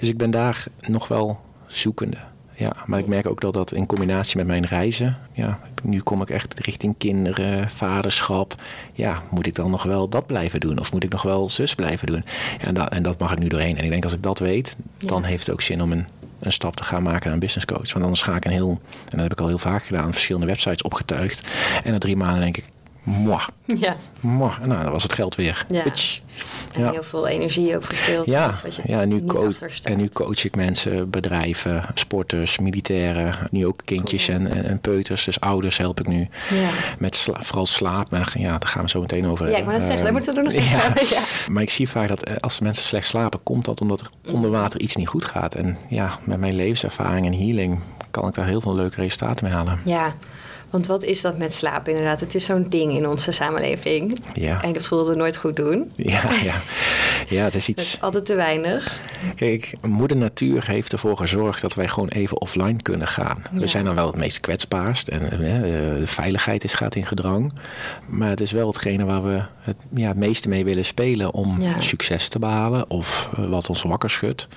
[0.00, 2.16] dus ik ben daar nog wel zoekende.
[2.54, 6.22] Ja, maar ik merk ook dat dat in combinatie met mijn reizen, ja, nu kom
[6.22, 8.54] ik echt richting kinderen, vaderschap.
[8.92, 10.78] Ja, moet ik dan nog wel dat blijven doen?
[10.78, 12.24] Of moet ik nog wel zus blijven doen?
[12.60, 13.78] Ja, en, dat, en dat mag ik nu doorheen.
[13.78, 16.06] En ik denk als ik dat weet, dan heeft het ook zin om een,
[16.42, 17.92] een stap te gaan maken naar een business coach.
[17.92, 20.46] Want anders ga ik een heel, en dat heb ik al heel vaak gedaan, verschillende
[20.46, 21.42] websites opgetuigd.
[21.84, 22.64] En na drie maanden denk ik,
[23.02, 23.96] mwah, Ja.
[24.20, 24.54] mwah.
[24.62, 25.64] En nou, dan was het geld weer.
[25.68, 25.84] Ja.
[26.72, 26.90] En Ja.
[26.90, 28.26] heel veel energie ook verspild.
[28.26, 33.34] Ja, Iets wat je ja nu coach, en nu coach ik mensen, bedrijven, sporters, militairen.
[33.50, 36.28] Nu ook kindjes en, en, en peuters, dus ouders help ik nu.
[36.50, 36.68] Ja.
[36.98, 39.76] Met sla- vooral slaap, maar ja, daar gaan we zo meteen over Ja, ik wou
[39.78, 41.22] net zeggen, daar Ehm, moeten we nog ja.
[41.52, 44.50] Maar ik zie vaak dat eh, als mensen slecht slapen, komt dat omdat er onder
[44.50, 45.54] water iets niet goed gaat.
[45.54, 47.78] En ja, met mijn levenservaring en healing
[48.10, 49.80] kan ik daar heel veel leuke resultaten mee halen.
[49.84, 50.14] Ja,
[50.72, 52.20] want wat is dat met slaap inderdaad?
[52.20, 54.18] Het is zo'n ding in onze samenleving.
[54.34, 55.92] Ja, En dat we het nooit goed doen.
[55.96, 56.54] ja, ja.
[57.28, 57.94] ja het is Het iets...
[57.94, 59.00] is altijd te weinig.
[59.34, 63.42] Kijk, moeder natuur heeft ervoor gezorgd dat wij gewoon even offline kunnen gaan.
[63.52, 63.58] Ja.
[63.58, 67.52] We zijn dan wel het meest kwetsbaarst en eh, de veiligheid is, gaat in gedrang.
[68.06, 71.60] Maar het is wel hetgene waar we het, ja, het meeste mee willen spelen om
[71.62, 71.80] Ja.
[71.80, 74.48] succes te behalen of eh, wat ons wakker schudt.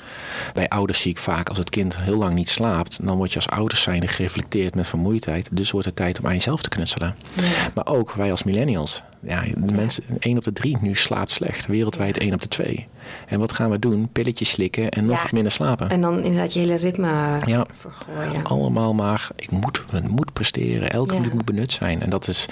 [0.53, 3.35] Bij ouders zie ik vaak als het kind heel lang niet slaapt, dan word je
[3.35, 5.49] als ouders zijnde gereflecteerd met vermoeidheid.
[5.51, 7.15] Dus wordt het tijd om aan jezelf te knutselen.
[7.33, 7.71] Ja.
[7.73, 9.03] Maar ook wij als millennials.
[9.19, 11.65] Ja, de mensen, 1 op de 3 nu slaapt slecht.
[11.65, 12.87] Wereldwijd 1 op de 2.
[13.27, 14.09] En wat gaan we doen?
[14.11, 15.21] Pilletjes slikken en nog Ja.
[15.21, 15.89] wat minder slapen.
[15.89, 17.07] En dan inderdaad je hele ritme
[17.45, 17.65] Ja.
[17.79, 18.43] vergooien.
[18.43, 20.89] Allemaal maar, ik moet, ik moet presteren.
[20.91, 22.01] Elke minuut moet benut zijn.
[22.01, 22.45] En dat is,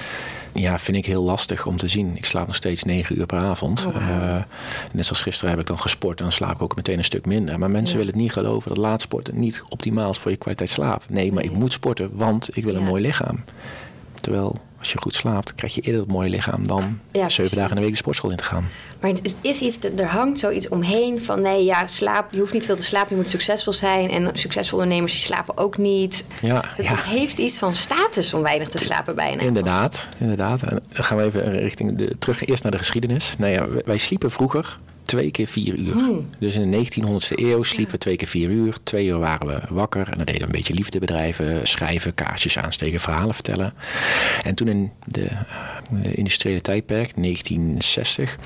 [0.54, 2.16] ja, vind ik heel lastig om te zien.
[2.18, 3.86] Ik slaap nog steeds 9 uur per avond.
[3.86, 3.96] Oh.
[3.96, 4.36] Eh,
[4.92, 7.26] net zoals gisteren heb ik dan gesport en dan slaap ik ook meteen een stuk
[7.26, 7.60] minder.
[7.60, 10.70] Maar mensen willen het niet geloven dat laat sporten niet optimaal is voor je kwaliteit
[10.70, 11.04] slaap.
[11.10, 11.52] Nee, maar Nee.
[11.52, 13.44] ik moet sporten, want ik wil een mooi lichaam.
[14.22, 17.70] Terwijl als je goed slaapt, krijg je eerder dat mooie lichaam dan Ja, zeven dagen
[17.70, 18.70] in de week de sportschool in te gaan.
[19.00, 22.66] Maar het is iets, er hangt zoiets omheen van nee, ja, slaap, je hoeft niet
[22.66, 24.10] veel te slapen, je moet succesvol zijn.
[24.10, 26.26] En succesvolle ondernemers die slapen ook niet.
[26.42, 26.96] Ja, Het ja.
[26.96, 29.42] heeft iets van status om weinig te slapen bijna.
[29.42, 30.62] Inderdaad, inderdaad.
[30.62, 33.36] En dan gaan we even richting de, terug eerst naar de geschiedenis.
[33.38, 34.80] Nou ja, wij sliepen vroeger
[35.14, 35.94] twee keer vier uur.
[35.94, 36.30] Hmm.
[36.40, 38.78] Dus in de 1900ste eeuw sliepen we twee keer vier uur.
[38.84, 43.00] Twee uur waren we wakker en dan deden we een beetje liefdebedrijven, schrijven, kaarsjes aansteken,
[43.00, 43.74] verhalen vertellen.
[44.44, 45.42] En toen in de, eh,
[46.04, 48.38] de industriële tijdperk, 1960,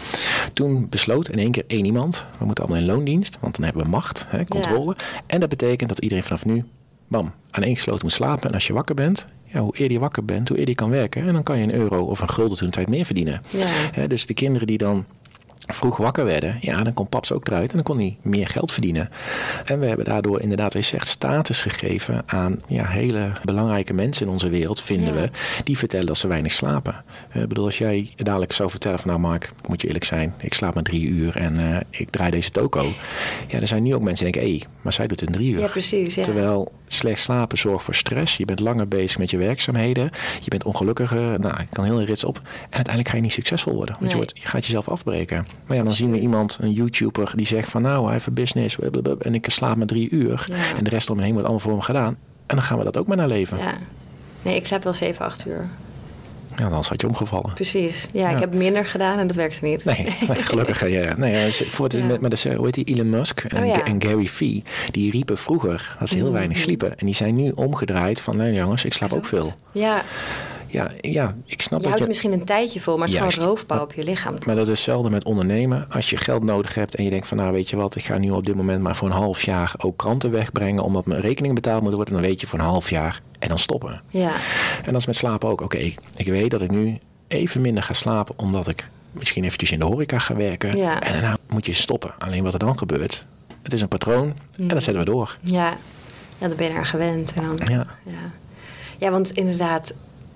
[0.53, 3.83] toen besloot in één keer één iemand, we moeten allemaal in loondienst, want dan hebben
[3.83, 4.95] we macht, hè, controle.
[5.25, 6.63] En dat betekent dat iedereen vanaf nu,
[7.07, 8.47] bam, aan één gesloten moet slapen.
[8.47, 10.89] En als je wakker bent, ja, hoe eerder je wakker bent, hoe eerder je kan
[10.89, 11.27] werken.
[11.27, 13.41] En dan kan je een euro of een gulden toen tijd meer verdienen.
[13.93, 14.07] Ja.
[14.07, 15.05] Dus de kinderen die dan
[15.65, 18.71] vroeg wakker werden, ja, dan kon paps ook eruit en dan kon hij meer geld
[18.71, 19.09] verdienen.
[19.65, 24.25] En we hebben daardoor inderdaad, wat je zegt, status gegeven aan ja, hele belangrijke mensen
[24.25, 25.21] in onze wereld, vinden Ja.
[25.21, 25.29] we,
[25.63, 27.03] die vertellen dat ze weinig slapen.
[27.31, 30.33] Eh, Ik bedoel, als jij dadelijk zou vertellen van nou Mark, moet je eerlijk zijn,
[30.41, 32.85] ik slaap maar drie uur en eh, ik draai deze toko.
[33.47, 35.51] Ja, er zijn nu ook mensen die denken, hé, maar zij doet het in drie
[35.51, 35.59] uur.
[35.59, 36.15] Ja, precies.
[36.15, 36.23] Ja.
[36.23, 38.37] Terwijl slecht slapen zorgt voor stress.
[38.37, 40.09] Je bent langer bezig met je werkzaamheden.
[40.41, 41.39] Je bent ongelukkiger.
[41.39, 42.35] Nou, ik kan heel een rits op.
[42.37, 43.95] En uiteindelijk ga je niet succesvol worden.
[43.99, 45.46] Want je, wordt, je gaat jezelf afbreken.
[45.67, 48.33] Maar ja, dan zien we iemand, een YouTuber, die zegt van nou, hij heeft een
[48.33, 48.77] business.
[49.19, 50.45] En ik slaap maar drie uur.
[50.49, 50.55] Ja.
[50.77, 52.17] En de rest om me heen wordt allemaal voor hem gedaan.
[52.45, 53.57] En dan gaan we dat ook maar naar leven.
[53.57, 53.73] Ja.
[54.41, 55.67] Nee, ik slaap wel 7, 8 uur.
[56.55, 57.53] Ja, anders had je omgevallen.
[57.53, 58.07] Precies.
[58.13, 58.35] Ja, Ja.
[58.35, 59.85] ik heb minder gedaan en dat werkte niet.
[59.85, 60.89] Nee, nee, gelukkig.
[60.89, 61.17] Ja.
[61.17, 62.05] Nee, ja, voor het, Ja.
[62.05, 63.83] met, met de, hoe heet die, Elon Musk en, Oh, ja.
[63.83, 66.65] en Gary Vee, die riepen vroeger dat ze heel weinig Mhm.
[66.65, 66.97] sliepen.
[66.97, 69.51] En die zijn nu omgedraaid van, nee jongens, ik slaap ook veel.
[69.71, 70.03] Ja,
[70.67, 72.07] Ja, ja ik snap je dat houdt je...
[72.07, 73.37] misschien een tijdje vol, maar het is Juist.
[73.37, 74.35] gewoon roofbouw op je lichaam.
[74.45, 75.85] Maar dat is hetzelfde met ondernemen.
[75.89, 78.17] Als je geld nodig hebt en je denkt van nou weet je wat, ik ga
[78.17, 81.55] nu op dit moment maar voor een half jaar ook kranten wegbrengen omdat mijn rekeningen
[81.55, 84.01] betaald moeten worden, dan weet je voor een half jaar en dan stoppen.
[84.09, 84.31] Ja,
[84.85, 85.61] En dat is met slapen ook.
[85.61, 89.71] Oké, ik, ik weet dat ik nu even minder ga slapen omdat ik misschien eventjes
[89.71, 90.77] in de horeca ga werken.
[90.77, 91.01] Ja.
[91.01, 92.13] En daarna moet je stoppen.
[92.19, 93.25] Alleen wat er dan gebeurt,
[93.63, 95.37] het is een patroon en dat zetten we door.
[95.43, 95.77] ja.
[96.39, 97.33] ja, dan ben je eraan gewend.
[97.33, 97.85] En dan, Ja.
[98.03, 98.31] ja.
[98.97, 99.93] ja, want inderdaad...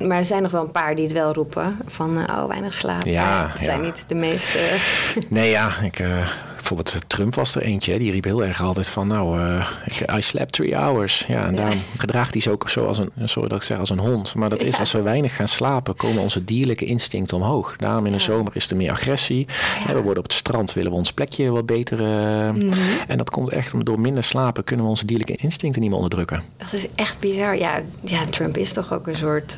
[0.08, 1.78] Maar er zijn nog wel een paar die het wel roepen.
[1.88, 3.04] Van, eh, oh, weinig slaap.
[3.06, 3.86] Ja, het zijn ja.
[3.86, 4.60] niet de meeste...
[5.28, 7.92] Nee, ja, ik, eh, bijvoorbeeld Trump was er eentje.
[7.92, 11.26] hè, Die riep heel erg altijd van, nou, eh, ik, I slept three hours.
[11.28, 13.90] Ja, en daarom gedraagt hij zich ook zo als een, sorry dat ik zeg, als
[13.90, 14.36] een hond.
[14.36, 14.80] Maar dat is, Ja.
[14.80, 17.76] als we weinig gaan slapen, komen onze dierlijke instincten omhoog.
[17.78, 19.48] Daarom in de zomer is er meer agressie.
[19.88, 22.00] We worden op het strand, willen we ons plekje wat beter.
[22.02, 22.72] eh, Mhm.
[23.08, 26.00] En dat komt echt om door minder slapen kunnen we onze dierlijke instincten niet meer
[26.00, 26.42] onderdrukken.
[26.58, 27.58] Dat is echt bizar.
[27.58, 29.58] Ja, ja, Trump is toch ook een soort...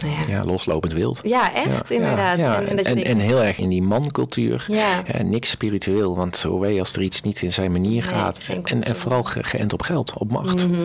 [0.00, 1.20] Nou ja, Ja, loslopend wild.
[1.22, 2.38] Ja, echt, Ja, inderdaad.
[2.38, 4.64] ja, En, en, dat je en, denkt, en heel erg in die mancultuur.
[4.68, 5.04] Ja.
[5.04, 6.16] Eh, niks spiritueel.
[6.16, 8.40] Want hoe weet je als er iets niet in zijn manier Nee, gaat.
[8.64, 10.68] En, en vooral ge- geënt op geld, op macht.
[10.68, 10.80] Mhm.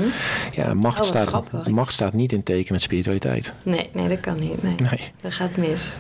[0.52, 1.68] Ja, macht, Oh, staat, grappig.
[1.68, 3.54] macht staat niet in teken met spiritualiteit.
[3.64, 4.64] Nee, nee, dat kan niet.
[4.64, 4.76] Nee.
[4.90, 5.00] Nee.
[5.22, 5.96] Dat gaat mis.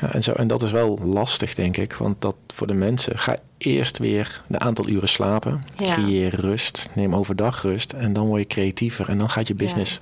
[0.00, 1.92] Ja, en, zo, en dat is wel lastig, denk ik.
[1.94, 3.18] Want dat voor de mensen.
[3.18, 5.64] Ga eerst weer een aantal uren slapen.
[5.76, 6.88] Creëer rust.
[6.94, 7.92] Neem overdag rust.
[7.92, 9.08] En dan word je creatiever.
[9.08, 10.00] En dan gaat je business.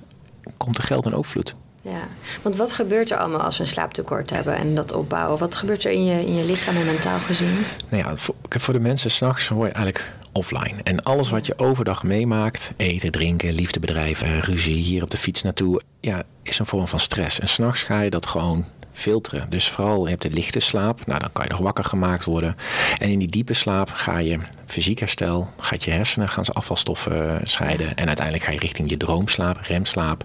[0.57, 1.55] Komt er geld in overvloed.
[1.81, 2.07] Ja,
[2.41, 5.39] want wat gebeurt er allemaal als we een slaaptekort hebben en dat opbouwen?
[5.39, 7.65] Wat gebeurt er in je, in je lichaam en mentaal gezien?
[7.89, 10.83] Nou ja, voor, voor de mensen s'nachts word je eigenlijk offline.
[10.83, 15.81] En alles wat je overdag meemaakt, eten, drinken, liefdebedrijven, ruzie, hier op de fiets naartoe,
[15.99, 17.39] ja, is een vorm van stress.
[17.39, 18.65] En s'nachts ga je dat gewoon
[19.01, 19.49] filteren.
[19.49, 22.55] Dus vooral, je hebt de lichte slaap, nou dan kan je nog wakker gemaakt worden.
[22.97, 27.39] En in die diepe slaap ga je fysiek herstel, gaat je hersenen gaan ze afvalstoffen
[27.43, 27.95] scheiden.
[27.95, 30.23] En uiteindelijk ga je richting je droomslaap, remslaap.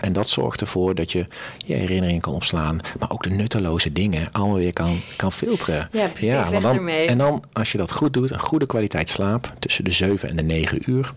[0.00, 1.26] En dat zorgt ervoor dat je
[1.66, 5.88] je herinneringen kan opslaan, maar ook de nutteloze dingen allemaal weer kan, kan filteren.
[5.92, 7.06] Ja, precies, want dan, ermee.
[7.06, 10.36] En dan, als je dat goed doet, een goede kwaliteit slaap tussen de 7 en
[10.36, 11.12] de 9 uur.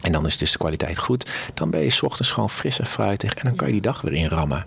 [0.00, 1.30] En dan is dus de kwaliteit goed.
[1.54, 3.34] Dan ben je 's ochtends gewoon fris en fruitig.
[3.34, 4.66] En dan kan je die dag weer inrammen.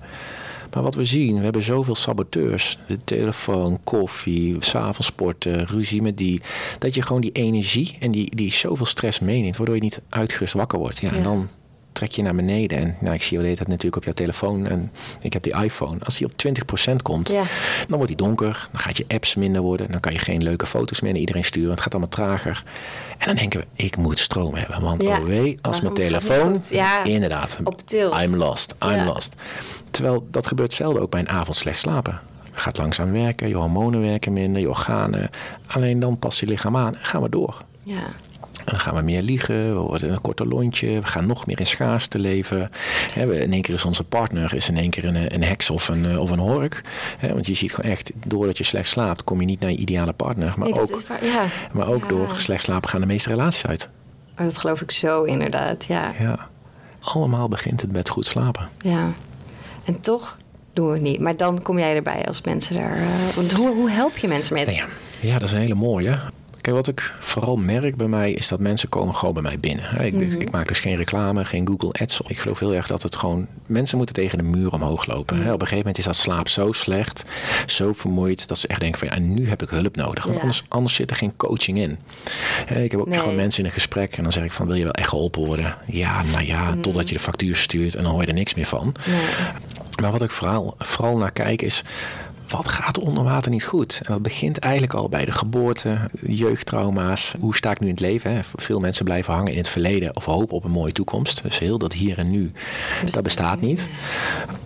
[0.76, 2.78] Maar wat we zien, we hebben zoveel saboteurs.
[2.88, 6.42] De telefoon, koffie, s'avonds sporten, ruzie met die.
[6.80, 9.58] Dat je gewoon die energie en die, die zoveel stress meeneemt.
[9.58, 11.00] Waardoor je niet uitgerust wakker wordt.
[11.00, 11.16] Ja, Ja.
[11.16, 11.50] En dan
[11.96, 12.78] trek je naar beneden.
[12.78, 14.68] En nou, ik zie je tijd natuurlijk op jouw telefoon.
[14.68, 15.98] En ik heb die iPhone.
[16.04, 16.34] Als die op
[16.92, 17.44] 20% komt, Ja.
[17.88, 18.68] dan wordt die donker.
[18.72, 19.92] Dan gaat je apps minder worden.
[19.92, 21.70] Dan kan je geen leuke foto's meer naar iedereen sturen.
[21.72, 22.64] Het gaat allemaal trager.
[23.18, 24.82] En dan denken we, ik moet stroom hebben.
[24.82, 25.18] Want Ja.
[25.20, 26.64] oh wee, als mijn telefoon...
[26.70, 27.04] Ja.
[27.04, 27.60] Inderdaad.
[27.64, 28.16] Op tilt.
[28.22, 28.76] I'm lost.
[28.86, 29.34] I'm lost.
[29.90, 32.20] Terwijl dat gebeurt zelden ook bij een avond slecht slapen.
[32.52, 35.30] Gaat langzaam werken, je hormonen werken minder, je organen.
[35.68, 37.62] Alleen dan past je lichaam aan en gaan we door.
[37.84, 38.04] Ja,
[38.66, 41.60] En dan gaan we meer liegen, we worden een korter lontje, we gaan nog meer
[41.60, 42.72] in schaarste leven.
[43.16, 46.06] In één keer is onze partner is in één keer een, een heks of een,
[46.06, 46.82] eh, of een hork.
[47.22, 50.14] Want je ziet gewoon echt, doordat je slecht slaapt, kom je niet naar je ideale
[50.14, 50.54] partner.
[50.58, 51.26] Maar nee, ook, is waar.
[51.26, 51.46] Ja.
[51.74, 52.08] maar ook Ja.
[52.08, 53.90] door slecht slapen gaan de meeste relaties uit.
[54.38, 56.14] Oh, dat geloof ik zo inderdaad, ja.
[56.20, 56.50] Ja.
[57.00, 58.70] Allemaal begint het met goed slapen.
[58.82, 59.12] ja.
[59.86, 60.38] En toch
[60.74, 61.20] doen we het niet.
[61.20, 62.98] Maar dan kom jij erbij als mensen daar...
[62.98, 64.66] eh, want hoe, hoe help je mensen met...
[64.66, 64.86] Nou ja,
[65.20, 66.20] ja, dat is een hele mooie.
[66.66, 69.86] Kijk, wat ik vooral merk bij mij is dat mensen komen gewoon bij mij binnen.
[69.86, 70.42] Hè, Ik, Mhm.
[70.42, 72.22] ik maak dus geen reclame, geen Google Ads.
[72.28, 73.48] Ik geloof heel erg dat het gewoon...
[73.66, 75.36] Mensen moeten tegen de muur omhoog lopen.
[75.38, 75.46] Mhm.
[75.46, 77.24] Op een gegeven moment is dat slaap zo slecht,
[77.66, 78.48] zo vermoeid...
[78.48, 80.24] dat ze echt denken van ja, nu heb ik hulp nodig.
[80.24, 80.42] Want Ja.
[80.42, 81.98] anders, anders zit er geen coaching in.
[82.84, 83.20] Ik heb ook Nee.
[83.20, 84.18] gewoon mensen in een gesprek...
[84.18, 85.76] en dan zeg ik van wil je wel echt geholpen worden?
[85.86, 86.82] Ja, nou ja, Mhm.
[86.82, 87.96] totdat je de factuur stuurt...
[87.96, 88.96] en dan hoor je er niks meer van.
[89.08, 89.20] Nee.
[90.02, 91.84] Maar wat ik vooral, vooral naar kijk is.
[92.48, 94.02] Wat gaat er onder water niet goed?
[94.04, 97.36] En dat begint eigenlijk al bij de geboorte, jeugdtrauma's.
[97.40, 98.34] Hoe sta ik nu in het leven?
[98.34, 98.40] Hè?
[98.56, 101.44] Veel mensen blijven hangen in het verleden of hopen op een mooie toekomst.
[101.44, 102.52] Dus heel dat hier en nu,
[103.10, 103.90] dat bestaat niet.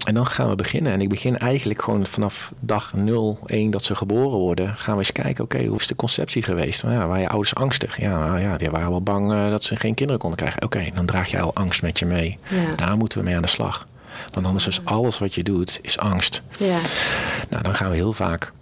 [0.05, 0.91] En dan gaan we beginnen.
[0.91, 4.75] En ik begin eigenlijk gewoon vanaf dag 0, 1 dat ze geboren worden.
[4.75, 6.83] Gaan we eens kijken, oké, hoe is de conceptie geweest?
[6.83, 8.01] Nou ja, waren je ouders angstig?
[8.01, 10.63] Ja, nou ja, die waren wel bang eh, dat ze geen kinderen konden krijgen.
[10.63, 12.37] Oké, dan draag je al angst met je mee.
[12.49, 12.75] Ja.
[12.75, 13.87] Daar moeten we mee aan de slag.
[14.31, 16.41] Want anders is alles wat je doet, is angst.
[16.57, 16.79] Ja.
[17.49, 18.53] Nou, dan gaan we heel vaak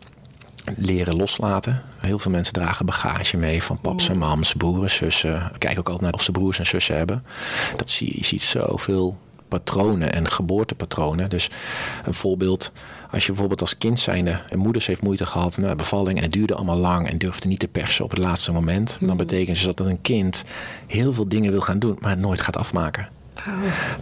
[0.75, 1.83] leren loslaten.
[1.97, 5.51] Heel veel mensen dragen bagage mee van paps en mams, broers, zussen.
[5.57, 7.23] Kijk ook altijd naar of ze broers en zussen hebben.
[7.75, 9.17] Dat zie je, je ziet zoveel
[9.47, 11.29] patronen en geboortepatronen.
[11.29, 11.49] Dus
[12.05, 12.71] een voorbeeld,
[13.11, 14.41] als je bijvoorbeeld als kind zijnde...
[14.47, 16.17] en moeders heeft moeite gehad met bevalling...
[16.17, 18.97] en het duurde allemaal lang en durfde niet te persen op het laatste moment...
[19.01, 20.43] dan betekent dus dat een kind
[20.87, 21.97] heel veel dingen wil gaan doen...
[21.99, 23.09] maar het nooit gaat afmaken.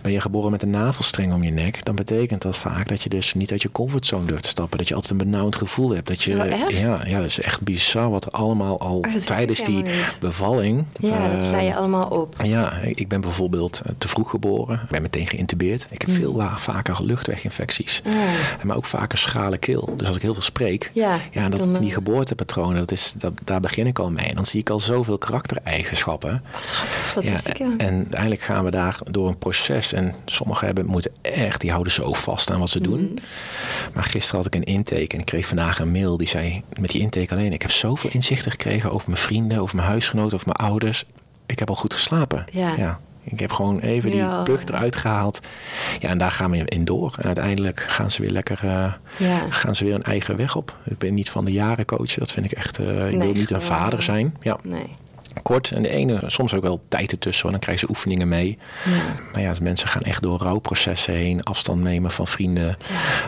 [0.02, 3.10] Ben je geboren met een navelstreng om je nek, dan betekent dat vaak dat je
[3.10, 4.78] dus niet uit je comfortzone durft te stappen.
[4.78, 6.08] Dat je altijd een benauwd gevoel hebt.
[6.08, 9.28] Dat je, Oh, ja, ja, dat is echt bizar wat er allemaal al Oh, wist
[9.28, 10.18] tijdens die niet.
[10.20, 10.84] bevalling.
[11.00, 12.36] Ja, dat eh, sla je allemaal op.
[12.44, 14.80] ja, ik ben bijvoorbeeld eh, te vroeg geboren.
[14.84, 15.88] Ik ben meteen geïntubeerd.
[15.90, 16.16] Ik heb Mm.
[16.16, 18.02] veel la- vaker luchtweginfecties.
[18.06, 18.14] Ah.
[18.64, 19.94] Maar ook vaker schrale keel.
[19.98, 23.14] Dus als ik heel veel spreek, Ja, ja dat, dan, eh, die geboortepatronen, dat is,
[23.18, 24.26] dat, daar begin ik al mee.
[24.26, 26.44] En dan zie ik al zoveel karaktereigenschappen.
[26.54, 27.58] Wat grappig, ik.
[27.58, 27.74] ja.
[27.78, 29.94] en uiteindelijk gaan we daar door proces.
[29.94, 33.04] En sommigen hebben, moeten echt, die houden zo vast aan wat ze doen.
[33.04, 33.14] Mhm.
[33.94, 36.90] Maar gisteren had ik een intake en ik kreeg vandaag een mail die zei: met
[36.92, 40.48] die intake alleen, ik heb zoveel inzichten gekregen over mijn vrienden, over mijn huisgenoten, over
[40.58, 41.06] mijn ouders.
[41.46, 42.46] Ik heb al goed geslapen.
[42.52, 43.00] Ja.
[43.24, 44.44] Ik heb gewoon even die Ja.
[44.44, 45.40] plug eruit gehaald.
[46.00, 47.16] Ja, en daar gaan we in door.
[47.18, 49.46] En uiteindelijk gaan ze weer lekker, eh, Ja.
[49.50, 50.76] gaan ze weer een eigen weg op.
[50.84, 52.20] Ik ben niet van de jaren coachen.
[52.20, 52.80] Dat vind ik echt.
[52.80, 54.36] eh, ik Nee, wil niet een vader zijn.
[54.42, 54.86] Ja, Nee.
[55.42, 55.72] Kort.
[55.72, 57.42] En de ene, soms ook wel tijd ertussen.
[57.42, 57.52] hoor.
[57.52, 58.58] Dan krijgen ze oefeningen mee.
[58.86, 58.92] Ja.
[59.34, 61.44] Maar ja, mensen gaan echt door rouwprocessen heen.
[61.44, 62.78] Afstand nemen van vrienden.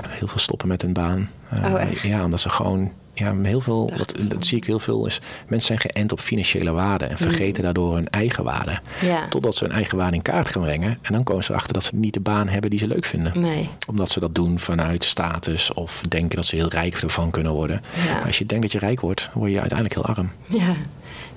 [0.10, 1.30] Heel veel stoppen met hun baan.
[1.50, 2.02] Eh, Oh, echt?
[2.02, 2.91] ja, omdat ze gewoon...
[3.13, 6.72] Ja, heel veel, dat, dat zie ik heel veel, is mensen zijn geënt op financiële
[6.72, 8.80] waarde en vergeten daardoor hun eigen waarde.
[9.02, 9.08] Mm.
[9.08, 9.28] Ja.
[9.28, 11.00] Totdat ze hun eigen waarde in kaart gaan brengen.
[11.02, 13.39] En dan komen ze erachter dat ze niet de baan hebben die ze leuk vinden.
[13.41, 13.70] Nee.
[13.88, 17.82] Omdat ze dat doen vanuit status of denken dat ze heel rijk ervan kunnen worden.
[18.08, 18.20] Ja.
[18.26, 20.32] Als je denkt dat je rijk wordt, word je uiteindelijk heel arm.
[20.48, 20.76] Ja.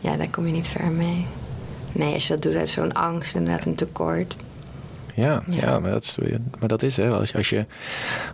[0.01, 1.27] Ja, daar kom je niet ver mee.
[1.93, 4.37] Nee, als je dat doet uit zo'n angst, inderdaad een tekort.
[5.15, 5.57] Ja, Ja.
[5.57, 5.79] ja.
[5.79, 6.19] maar, dat is,
[6.59, 7.11] maar dat is hè.
[7.11, 7.67] Als, als je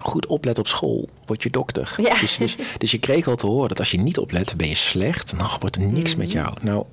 [0.01, 1.95] goed oplet op school, word je dokter.
[1.97, 2.15] Ja.
[2.21, 4.75] Dus, dus, dus je kreeg al te horen dat als je niet oplet, ben je
[4.75, 5.39] slecht.
[5.39, 6.19] Dan wordt er niks Mhm.
[6.19, 6.55] met jou.
[6.61, 6.85] Nou,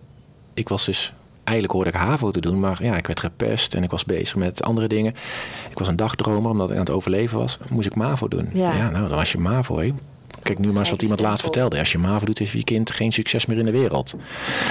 [0.54, 1.14] ik was dus...
[1.44, 4.36] Eigenlijk hoorde ik HAVO te doen, maar ja, ik werd gepest en ik was bezig
[4.36, 5.16] met andere dingen.
[5.70, 7.58] Ik was een dagdromer, omdat ik aan het overleven was.
[7.70, 8.50] Moest ik MAVO doen.
[8.54, 8.90] Ja.
[8.90, 9.92] nou, dan was je MAVO, hè.
[10.44, 11.80] Kijk nu maar eens wat iemand laatst vertelde.
[11.80, 14.16] Als je MAVO doet, heeft je kind geen succes meer in de wereld.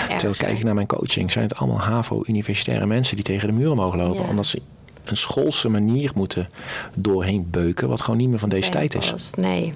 [0.08, 3.74] Terwijl kijk ik naar mijn coaching, zijn het allemaal HAVO-universitaire mensen die tegen de muur
[3.74, 4.22] mogen lopen.
[4.22, 4.28] Ja.
[4.28, 4.62] Omdat ze
[5.04, 6.48] een schoolse manier moeten
[6.94, 9.30] doorheen beuken, wat gewoon niet meer van deze tijd is.
[9.36, 9.72] Nee.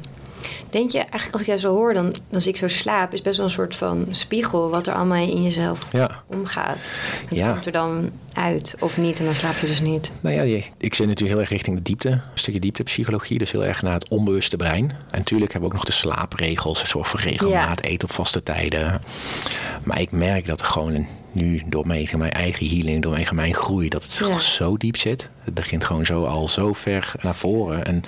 [0.77, 3.37] Denk je, eigenlijk als ik jou zo hoor, dan als ik zo slaap, is best
[3.37, 6.23] wel een soort van spiegel wat er allemaal in jezelf Ja.
[6.27, 6.91] omgaat.
[7.29, 7.53] Het Ja.
[7.53, 10.11] komt er dan uit of niet en dan slaap je dus niet.
[10.21, 12.09] Nou ja, ik zit natuurlijk heel erg richting de diepte.
[12.09, 14.91] Een stukje dieptepsychologie, dus heel erg naar het onbewuste brein.
[14.91, 16.89] En natuurlijk hebben we ook nog de slaapregels.
[16.89, 19.03] Zorg voor regelmaat, eten op vaste tijden.
[19.85, 23.55] Maar ik merk dat er gewoon nu door mijn, mijn eigen healing, door mijn, mijn
[23.55, 24.39] groei, dat het Ja.
[24.39, 25.31] zo diep zit.
[25.45, 27.85] Het begint gewoon zo al zo ver naar voren.
[27.85, 28.03] En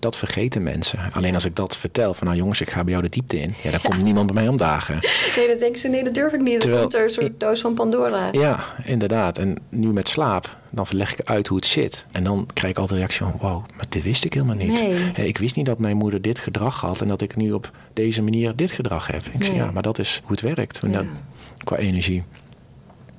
[0.00, 0.98] dat vergeten mensen.
[1.12, 3.54] Alleen als ik dat vertel, van nou jongens, ik ga bij jou de diepte in.
[3.62, 4.98] Ja, dan komt niemand bij mij omdagen.
[5.36, 6.50] Nee, dan denken ze, nee, dat durf ik niet.
[6.50, 8.28] Dan Terwijl- komt er een soort doos van Pandora.
[8.32, 9.38] Ja, inderdaad.
[9.38, 12.06] En nu met slaap, dan leg ik uit hoe het zit.
[12.12, 14.72] En dan krijg ik altijd de reactie van, wow, maar dit wist ik helemaal niet.
[15.16, 15.26] Nee.
[15.26, 18.22] Ik wist niet dat mijn moeder dit gedrag had en dat ik nu op deze
[18.22, 19.22] manier dit gedrag heb.
[19.32, 20.80] Ik zeg, ja, maar dat is hoe het werkt.
[20.82, 20.96] En Ja.
[20.96, 21.06] dat,
[21.64, 22.22] qua energie.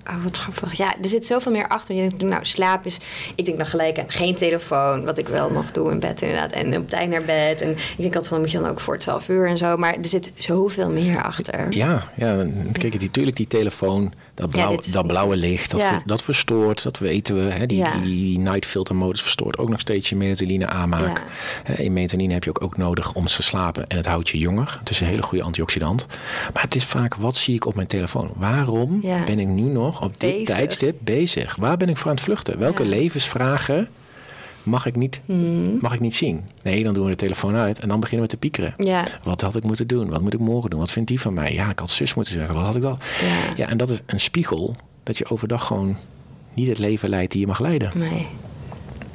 [0.09, 0.77] Oh, wat grappig.
[0.77, 1.95] Ja, er zit zoveel meer achter.
[1.95, 2.97] Je denkt, nou, slaap is...
[3.35, 6.51] Ik denk dan gelijk geen telefoon, wat ik wel nog doe in bed inderdaad.
[6.51, 7.61] En op tijd naar bed.
[7.61, 9.77] En ik denk altijd dan moet je dan ook voor 12 uur en zo.
[9.77, 11.75] Maar er zit zoveel meer achter.
[11.75, 15.87] Ja, ja kijk, natuurlijk die telefoon, dat, blauw, dit is dat blauwe licht, dat, Ja.
[15.89, 17.51] ver- dat verstoort, dat weten we.
[17.51, 17.65] Hè?
[17.65, 17.93] Die, Ja.
[18.03, 21.23] die night filter modus verstoort ook nog steeds je melatonine aanmaak.
[21.67, 21.73] Ja.
[21.73, 24.75] En melatonine heb je ook, ook nodig om te slapen en het houdt je jonger.
[24.79, 26.05] Het is een hele goede antioxidant.
[26.53, 28.31] Maar het is vaak, wat zie ik op mijn telefoon?
[28.35, 29.23] Waarom Ja.
[29.23, 30.55] ben ik nu nog op dit Bezig.
[30.55, 31.55] tijdstip bezig?
[31.55, 32.59] Waar ben ik voor aan het vluchten?
[32.59, 32.89] Welke Ja.
[32.89, 33.89] levensvragen
[34.63, 35.77] mag ik, niet, Mhm.
[35.81, 36.41] mag ik niet zien?
[36.63, 38.73] Nee, dan doen we de telefoon uit en dan beginnen we te piekeren.
[38.77, 39.03] Ja.
[39.23, 40.09] Wat had ik moeten doen?
[40.09, 40.79] Wat moet ik morgen doen?
[40.79, 41.53] Wat vindt die van mij?
[41.53, 42.55] Ja, ik had zus moeten zeggen.
[42.55, 42.99] Wat had ik dan?
[43.21, 43.53] Ja.
[43.55, 45.97] Ja, en dat is een spiegel dat je overdag gewoon
[46.53, 47.91] niet het leven leidt die je mag leiden.
[47.95, 48.27] Nee.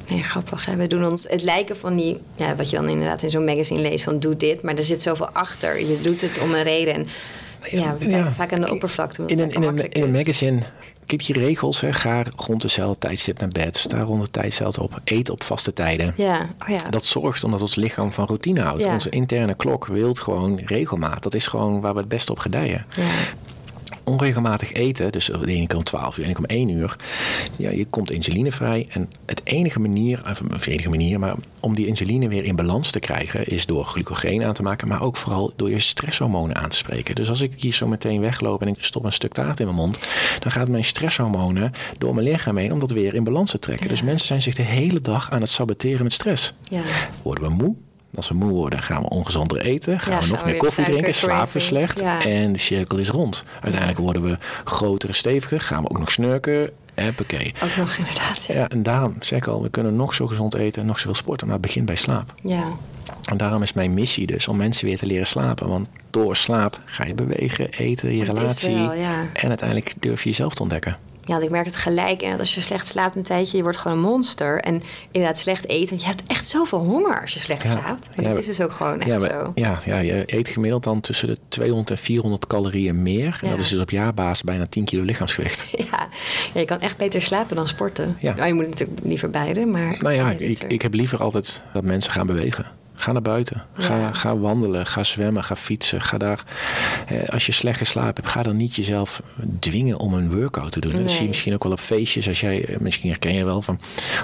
[0.09, 0.65] Nee, grappig.
[0.65, 0.77] Hè?
[0.77, 3.81] We doen ons het lijken van die, ja, wat je dan inderdaad in zo'n magazine
[3.81, 5.81] leest van doe dit, maar er zit zoveel achter.
[5.81, 6.95] Je doet het om een reden.
[6.95, 7.07] En
[7.71, 7.97] ja,
[8.35, 9.23] vaak aan de oppervlakte.
[9.27, 10.17] In een, in een, makkelijk in een is.
[10.17, 10.61] magazine,
[11.07, 15.01] kijk die regels, hè, ga rond dezelfde tijdstip naar bed, sta rond de tijdstip op,
[15.05, 16.14] eet op vaste tijden.
[16.16, 16.90] Ja, oh ja.
[16.90, 18.85] Dat zorgt omdat ons lichaam van routine houdt.
[18.85, 18.92] Ja.
[18.92, 21.23] Onze interne klok wilt gewoon regelmaat.
[21.23, 22.87] Dat is gewoon waar we het beste op gedijen.
[24.07, 26.97] Onregelmatig eten, dus de ene keer om 12 uur, de ene keer om 1 uur,
[27.57, 28.87] ja, je komt insuline vrij.
[28.90, 32.90] En het enige manier, of de enige manier, maar om die insuline weer in balans
[32.90, 36.69] te krijgen, is door glycogeen aan te maken, maar ook vooral door je stresshormonen aan
[36.69, 37.14] te spreken.
[37.14, 39.79] Dus als ik hier zo meteen wegloop en ik stop een stuk taart in mijn
[39.79, 39.99] mond,
[40.38, 43.85] dan gaat mijn stresshormonen door mijn lichaam heen om dat weer in balans te trekken.
[43.85, 43.92] Ja.
[43.92, 46.55] Dus mensen zijn zich de hele dag aan het saboteren met stress.
[46.69, 46.83] ja.
[47.23, 47.75] Worden we moe?
[48.14, 50.01] Als we moe worden, gaan we ongezonder eten.
[50.01, 51.14] Gaan Ja, we nog gaan meer koffie drinken.
[51.14, 52.01] Slapen we slecht.
[52.01, 52.25] ja.
[52.25, 53.45] En de cirkel is rond.
[53.61, 55.61] Uiteindelijk worden we groter en steviger.
[55.61, 56.71] Gaan we ook nog snurken.
[56.95, 57.55] Hoppakee.
[57.64, 58.45] Ook nog inderdaad.
[58.49, 58.55] Ja.
[58.55, 61.14] Ja, en daarom zeg ik al, we kunnen nog zo gezond eten en nog zoveel
[61.14, 61.47] sporten.
[61.47, 62.35] Maar het begint bij slaap.
[62.42, 62.64] ja.
[63.31, 65.69] En daarom is mijn missie dus om mensen weer te leren slapen.
[65.69, 68.75] Want door slaap ga je bewegen, eten, je relatie.
[68.75, 69.25] wel, ja.
[69.33, 70.99] En uiteindelijk durf je jezelf te ontdekken.
[71.27, 72.23] Ja, want ik merk het gelijk.
[72.23, 74.61] En als je slecht slaapt een tijdje, je wordt gewoon een monster.
[74.61, 75.89] En inderdaad slecht eten.
[75.89, 77.71] Want je hebt echt zoveel honger als je slecht Ja.
[77.81, 78.09] slaapt.
[78.17, 79.53] Ja, dat is dus ook gewoon echt Ja, maar- zo.
[79.55, 83.39] ja, ja, je eet gemiddeld dan tussen de 200 en 400 calorieën meer.
[83.43, 85.65] En dat is dus op jaarbasis bijna 10 kilo lichaamsgewicht.
[85.91, 86.09] Ja.
[86.55, 88.17] ja, je kan echt beter slapen dan sporten.
[88.21, 88.35] Ja.
[88.35, 89.97] Nou, je moet natuurlijk liever beide, maar...
[89.99, 92.67] Nou ja, ik, ik heb liever altijd dat mensen gaan bewegen.
[92.99, 93.63] Ga naar buiten.
[93.75, 94.13] Ga, Ja.
[94.13, 94.87] ga wandelen.
[94.87, 95.45] Ga zwemmen.
[95.45, 96.01] Ga fietsen.
[96.03, 96.43] Ga daar.
[97.07, 99.23] Eh, als je slecht geslapen hebt, ga dan niet jezelf
[99.59, 100.93] dwingen om een workout te doen.
[100.93, 101.29] Dat zie je Nee.
[101.29, 102.29] misschien ook wel op feestjes.
[102.29, 103.75] Als jij, eh, misschien herken je wel van.
[103.75, 103.81] Op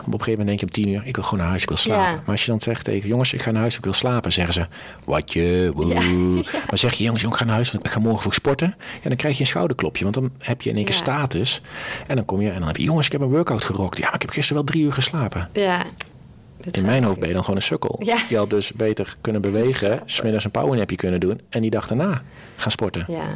[0.07, 1.77] een gegeven moment denk je om tien uur, ik wil gewoon naar huis, ik wil
[1.79, 2.05] slapen.
[2.11, 2.17] Ja.
[2.17, 4.55] Maar als je dan zegt tegen jongens, ik ga naar huis, ik wil slapen, zeggen
[4.55, 4.67] ze,
[5.05, 5.71] wat je.
[5.75, 5.87] woe.
[5.87, 6.01] Ja.
[6.69, 8.75] Maar zeg je jongens, jongens, ik ga naar huis, want ik ga morgen vroeg sporten.
[9.03, 11.61] Ja, dan krijg je een schouderklopje, want dan heb je in één keer status.
[12.07, 13.97] En dan kom je en dan heb je, jongens, ik heb een workout gerokt.
[13.97, 15.49] Ja, maar ik heb gisteren wel drie uur geslapen.
[15.53, 15.83] Ja.
[16.64, 18.01] Dat In mijn hoofd ben je dan gewoon een sukkel.
[18.03, 18.16] Ja.
[18.29, 22.22] Je had dus beter kunnen bewegen, smiddags een powernapje kunnen doen en die dag daarna
[22.57, 23.05] gaan sporten.
[23.09, 23.27] Ja.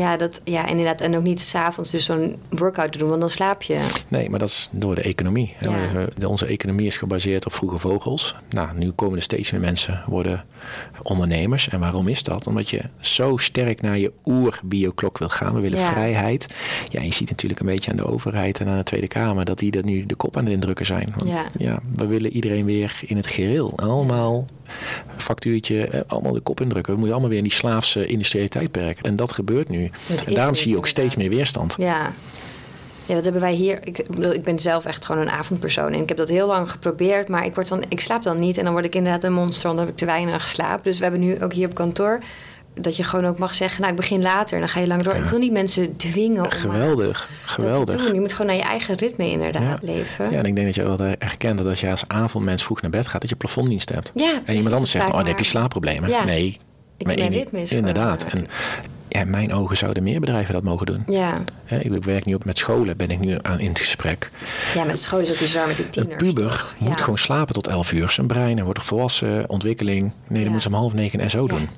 [0.00, 1.00] Ja, dat, ja, inderdaad.
[1.00, 3.86] En ook niet s'avonds dus zo'n workout te doen, want dan slaap je.
[4.08, 5.54] Nee, maar dat is door de economie.
[5.60, 6.06] Ja.
[6.26, 8.34] Onze economie is gebaseerd op vroege vogels.
[8.50, 10.44] Nou, nu komen er steeds meer mensen worden
[11.02, 11.68] ondernemers.
[11.68, 12.46] En waarom is dat?
[12.46, 15.54] Omdat je zo sterk naar je oer-bioklok wil gaan.
[15.54, 15.90] We willen Ja.
[15.92, 16.46] vrijheid.
[16.88, 19.58] Ja, je ziet natuurlijk een beetje aan de overheid en aan de Tweede Kamer dat
[19.58, 21.12] die dat nu de kop aan het indrukken zijn.
[21.16, 21.78] Want, Ja.
[21.94, 23.72] we willen iedereen weer in het gereel.
[23.76, 24.46] Allemaal
[25.16, 26.92] factuurtje, eh, allemaal de kop indrukken.
[26.92, 28.98] We moeten allemaal weer in die slaafse industriële tijdperk.
[28.98, 29.90] En dat gebeurt nu.
[30.06, 31.74] Dat en daarom zie je ook steeds meer weerstand.
[31.78, 32.12] Ja.
[33.06, 33.78] Ja, dat hebben wij hier.
[33.86, 35.92] Ik, bedoel, ik ben zelf echt gewoon een avondpersoon.
[35.92, 37.28] En ik heb dat heel lang geprobeerd.
[37.28, 38.58] Maar ik, word dan, ik slaap dan niet.
[38.58, 39.64] En dan word ik inderdaad een monster.
[39.64, 40.82] Want dan heb ik te weinig geslapen.
[40.82, 42.18] Dus we hebben nu ook hier op kantoor.
[42.74, 43.80] Dat je gewoon ook mag zeggen.
[43.80, 44.54] Nou, ik begin later.
[44.54, 45.14] En dan ga je lang door.
[45.14, 48.02] Ik wil niet mensen dwingen om maar Geweldig, dat te geweldig.
[48.04, 48.14] doen.
[48.14, 49.92] Je moet gewoon naar je eigen ritme inderdaad Ja.
[49.92, 50.30] leven.
[50.30, 52.90] Ja, en ik denk dat je wel herkent dat als je als avondmens vroeg naar
[52.90, 54.10] bed gaat, dat je plafonddienst hebt.
[54.14, 56.08] Ja, en precies, iemand anders zegt, oh, dan heb je slaapproblemen.
[56.08, 56.24] Ja.
[56.24, 56.58] Nee.
[56.96, 58.24] Ik- mijn ritme is Inderdaad.
[58.30, 58.46] En
[59.08, 61.02] ja, in mijn ogen zouden meer bedrijven dat mogen doen.
[61.06, 61.34] Ja.
[61.68, 64.30] Ik werk nu ook met scholen, ben ik nu aan in het gesprek.
[64.74, 66.16] ja, met school is ook bizar met die Een tieners.
[66.22, 66.74] puber toch?
[66.78, 68.10] moet gewoon slapen tot 11 uur.
[68.10, 70.00] Zijn brein hij wordt volwassen, ontwikkeling.
[70.02, 70.42] Nee, dan Ja.
[70.44, 71.46] moeten ze om half negen en zo Ja.
[71.46, 71.68] doen.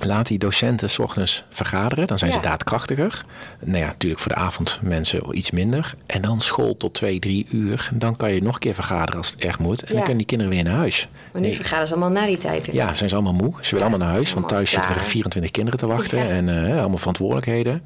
[0.00, 2.36] Laat die docenten 's ochtends vergaderen, dan zijn Ja.
[2.36, 3.24] ze daadkrachtiger.
[3.64, 5.94] Nou ja, natuurlijk voor de avond mensen iets minder.
[6.06, 7.90] En dan school tot twee, drie uur.
[7.94, 9.80] Dan kan je nog een keer vergaderen als het echt moet.
[9.80, 9.92] En Ja.
[9.92, 11.08] dan kunnen die kinderen weer naar huis.
[11.32, 11.56] Maar nu Nee.
[11.56, 12.68] vergaderen ze allemaal na die tijd.
[12.72, 13.52] Ja, zijn ze allemaal moe.
[13.60, 15.08] Ze willen allemaal naar huis, want thuis zitten er klaar.
[15.08, 17.82] 24 kinderen te wachten en eh, allemaal verantwoordelijkheden.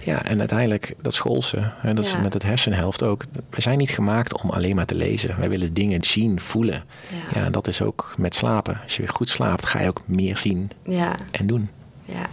[0.00, 3.22] Ja, en uiteindelijk dat schoolse, en dat is met het hersenhelft ook.
[3.50, 5.34] We zijn niet gemaakt om alleen maar te lezen.
[5.38, 6.84] Wij willen dingen zien, voelen.
[7.34, 7.40] Ja.
[7.40, 8.80] Ja, dat is ook met slapen.
[8.82, 11.68] Als je weer goed slaapt, ga je ook meer zien Ja, en doen.
[12.04, 12.26] ja.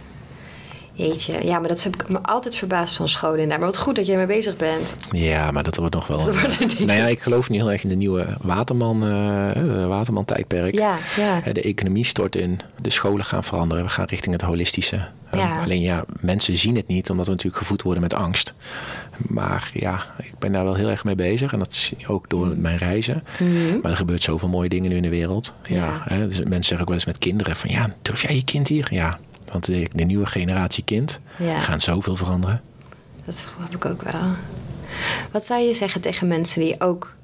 [0.98, 3.58] Jeetje, ja, maar dat heb ik me altijd verbaasd van scholen inderdaad.
[3.58, 4.94] Maar wat goed dat jij mee bezig bent.
[5.10, 6.16] Ja, maar dat wordt nog wel.
[6.24, 6.78] Dat wordt een ding.
[6.80, 9.08] nou ja, ik geloof nu heel erg in de nieuwe Waterman, eh,
[9.54, 10.74] de Waterman tijdperk.
[10.74, 11.40] Ja, ja.
[11.44, 14.96] Eh, De economie stort in, de scholen gaan veranderen, we gaan richting het holistische.
[15.30, 15.62] Eh, Ja.
[15.62, 18.54] Alleen ja, mensen zien het niet, omdat we natuurlijk gevoed worden met angst.
[19.16, 22.46] Maar ja, ik ben daar wel heel erg mee bezig en dat je ook door
[22.56, 23.24] mijn reizen.
[23.82, 25.52] Maar er gebeurt zoveel mooie dingen nu in de wereld.
[25.66, 25.76] Ja.
[25.76, 26.02] Ja.
[26.04, 28.68] hè, dus mensen zeggen ook wel eens met kinderen van ja, durf jij je kind
[28.68, 28.86] hier?
[28.90, 29.18] Ja,
[29.52, 31.60] want de, de nieuwe generatie kind Ja.
[31.60, 32.60] gaan zoveel veranderen.
[33.24, 34.20] Dat heb ik ook wel.
[35.30, 37.14] Wat zou je zeggen tegen mensen die ook...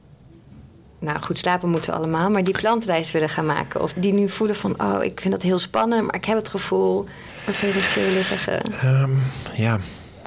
[0.99, 3.83] Nou, goed slapen moeten we allemaal, maar die klantreis willen gaan maken.
[3.83, 6.49] Of die nu voelen van, oh, ik vind dat heel spannend, maar ik heb het
[6.49, 7.05] gevoel.
[7.47, 8.73] Wat zou je tegen ze willen zeggen?
[8.73, 9.11] Ehm,
[9.57, 9.79] ja,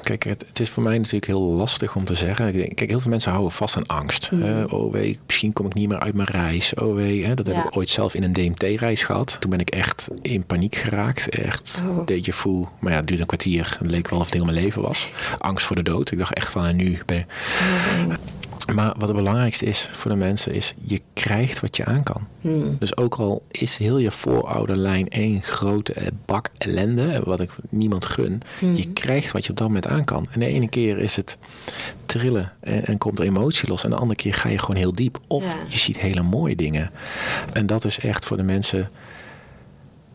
[0.06, 2.54] kijk, het, het is voor mij natuurlijk heel lastig om te zeggen.
[2.64, 4.28] Ik kijk, heel veel mensen houden vast aan angst.
[4.32, 6.74] Eh, oh wee, misschien kom ik niet meer uit mijn reis.
[6.74, 7.52] Oh wee, hè, dat Ja.
[7.52, 9.36] heb ik ooit zelf in een DMT-reis gehad.
[9.40, 11.28] Toen ben ik echt in paniek geraakt.
[11.28, 11.98] Echt Oh.
[12.10, 12.64] déjà vu.
[12.78, 13.76] Maar ja, het duurde een kwartier.
[13.78, 15.08] Het leek wel of het heel mijn leven was.
[15.38, 16.10] Angst voor de dood.
[16.10, 17.26] Ik dacht echt van, en nu ben
[17.98, 18.12] eng.
[18.74, 22.26] Maar wat het belangrijkste is voor de mensen is, je krijgt wat je aan kan.
[22.40, 22.76] Hmm.
[22.78, 28.04] Dus ook al is heel je voorouderlijn één grote eh, bak ellende, wat ik niemand
[28.04, 30.26] gun, je krijgt wat je op dat moment aan kan.
[30.30, 31.36] En de ene keer is het
[32.06, 33.84] trillen en, en komt er emotie los.
[33.84, 35.18] En de andere keer ga je gewoon heel diep.
[35.26, 35.54] Of Ja.
[35.68, 36.90] je ziet hele mooie dingen.
[37.52, 38.90] En dat is echt voor de mensen,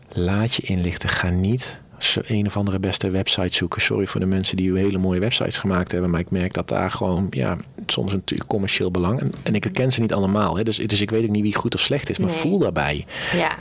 [0.08, 1.08] laat je inlichten.
[1.08, 1.80] Ga niet
[2.26, 3.80] een of andere beste website zoeken.
[3.82, 6.10] Sorry voor de mensen die hele mooie websites gemaakt hebben.
[6.10, 9.20] Maar ik merk dat daar gewoon, ja, soms natuurlijk commercieel belang.
[9.20, 10.56] En, en ik herken ze niet allemaal.
[10.56, 10.62] Hè.
[10.62, 12.18] Dus, dus ik weet ook niet wie goed of slecht is.
[12.18, 12.38] Maar Nee.
[12.38, 13.06] voel daarbij.
[13.32, 13.56] Ja,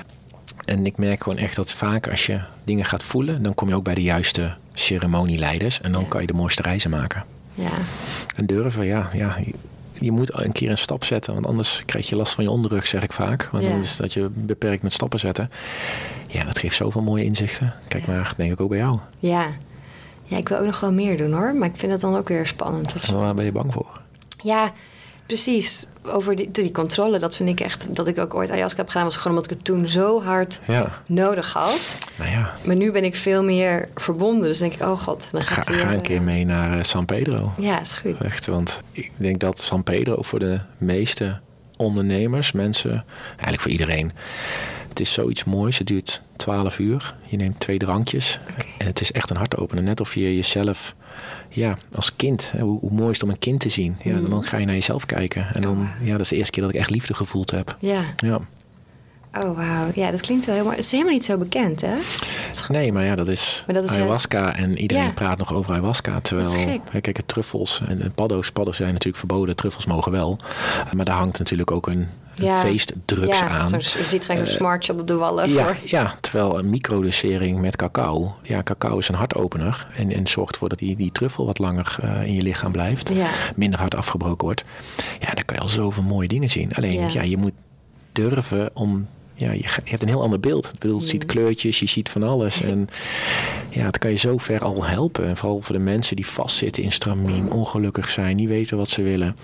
[0.66, 3.76] En ik merk gewoon echt dat vaak als je dingen gaat voelen, dan kom je
[3.76, 5.82] ook bij de juiste ceremonieleiders.
[5.82, 6.08] En dan Ja.
[6.08, 7.24] kan je de mooiste reizen maken.
[7.56, 7.70] ja.
[8.36, 9.38] En durven, ja, ja.
[9.46, 9.54] je-
[10.00, 12.88] Je moet een keer een stap zetten, want anders krijg je last van je onderrug,
[12.88, 13.50] zeg ik vaak.
[13.52, 13.70] Want Ja.
[13.70, 15.50] dan is dat je beperkt met stappen zetten.
[16.32, 17.74] Ja, dat geeft zoveel mooie inzichten.
[17.88, 18.98] Kijk maar, denk ik ook bij jou.
[19.20, 19.48] Ja.
[20.24, 21.54] ja, ik wil ook nog wel meer doen hoor.
[21.56, 22.94] Maar ik vind het dan ook weer spannend.
[22.96, 24.02] Of waar ben je bang voor?
[24.44, 24.72] Ja,
[25.26, 25.88] precies.
[26.06, 27.96] Over die, die controle, dat vind ik echt...
[27.96, 29.04] dat ik ook ooit ayahuasca heb gedaan...
[29.04, 31.98] was gewoon omdat ik het toen zo hard Ja, nodig had.
[32.16, 32.54] nou ja.
[32.66, 34.44] Maar nu ben ik veel meer verbonden.
[34.44, 36.78] Dus denk ik, oh god, dan Ga, gaat ga weer, een keer eh, mee naar
[36.78, 37.54] eh, San Pedro.
[37.58, 38.22] Ja, is goed.
[38.22, 41.40] Echt, want ik denk dat San Pedro voor de meeste
[41.78, 44.12] ondernemers, mensen, eigenlijk voor iedereen.
[44.92, 45.78] Het is zoiets moois.
[45.78, 47.16] Het duurt 12 uur.
[47.26, 48.40] Je neemt twee drankjes.
[48.78, 49.84] En het is echt een hartopener.
[49.84, 50.96] Net of je jezelf,
[51.50, 53.98] ja, als kind, hoe, hoe mooi is het om een kind te zien.
[54.04, 54.30] Ja, Mhm.
[54.30, 55.48] Dan ga je naar jezelf kijken.
[55.54, 57.76] En dan, ja, dat is de eerste keer dat ik echt liefde gevoeld heb.
[57.80, 58.04] Ja.
[58.16, 58.40] Ja.
[59.38, 59.92] Oh, wauw.
[59.96, 60.76] Ja, dat klinkt wel helemaal...
[60.76, 61.96] Het is helemaal niet zo bekend, hè?
[62.68, 64.56] Nee, maar ja, dat is, Maar dat is ayahuasca.
[64.56, 65.10] En iedereen Ja.
[65.12, 66.20] praat nog over ayahuasca.
[66.20, 68.52] Terwijl, hè, kijk, truffels en, en paddo's.
[68.52, 69.56] Paddo's zijn natuurlijk verboden.
[69.56, 70.38] Truffels mogen wel.
[70.96, 72.08] Maar daar hangt natuurlijk ook een
[72.42, 72.60] Ja.
[72.60, 73.70] feestdrugs ja, aan.
[73.70, 75.78] Zo, je ziet geen zo'n smart shop op de wallen Ja, voor...
[75.86, 78.36] ja, terwijl een microdosering met cacao.
[78.44, 79.88] Ja, cacao is een hartopener.
[79.96, 83.10] En, en zorgt ervoor dat die, die truffel wat langer eh, in je lichaam blijft.
[83.14, 83.30] Ja.
[83.56, 84.64] Minder hard afgebroken wordt.
[85.20, 86.74] Ja, dan kan je al zoveel mooie dingen zien.
[86.74, 87.22] Alleen, Ja.
[87.22, 87.54] je moet
[88.12, 89.08] durven om...
[89.36, 90.66] Ja, je, hebt een heel ander beeld.
[90.66, 92.62] Ik bedoel, je ziet kleurtjes, je ziet van alles.
[92.72, 92.88] En
[93.70, 95.26] ja, het kan je zo ver al helpen.
[95.26, 99.02] En vooral voor de mensen die vastzitten in stramien, ongelukkig zijn, niet weten wat ze
[99.02, 99.36] willen.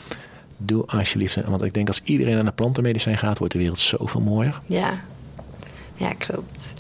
[0.58, 1.46] Doe alsjeblieft.
[1.46, 4.62] Want ik denk als iedereen aan de plantenmedicijn gaat, wordt de wereld zoveel mooier.
[4.66, 5.02] Ja.
[5.96, 6.74] Ja, klopt.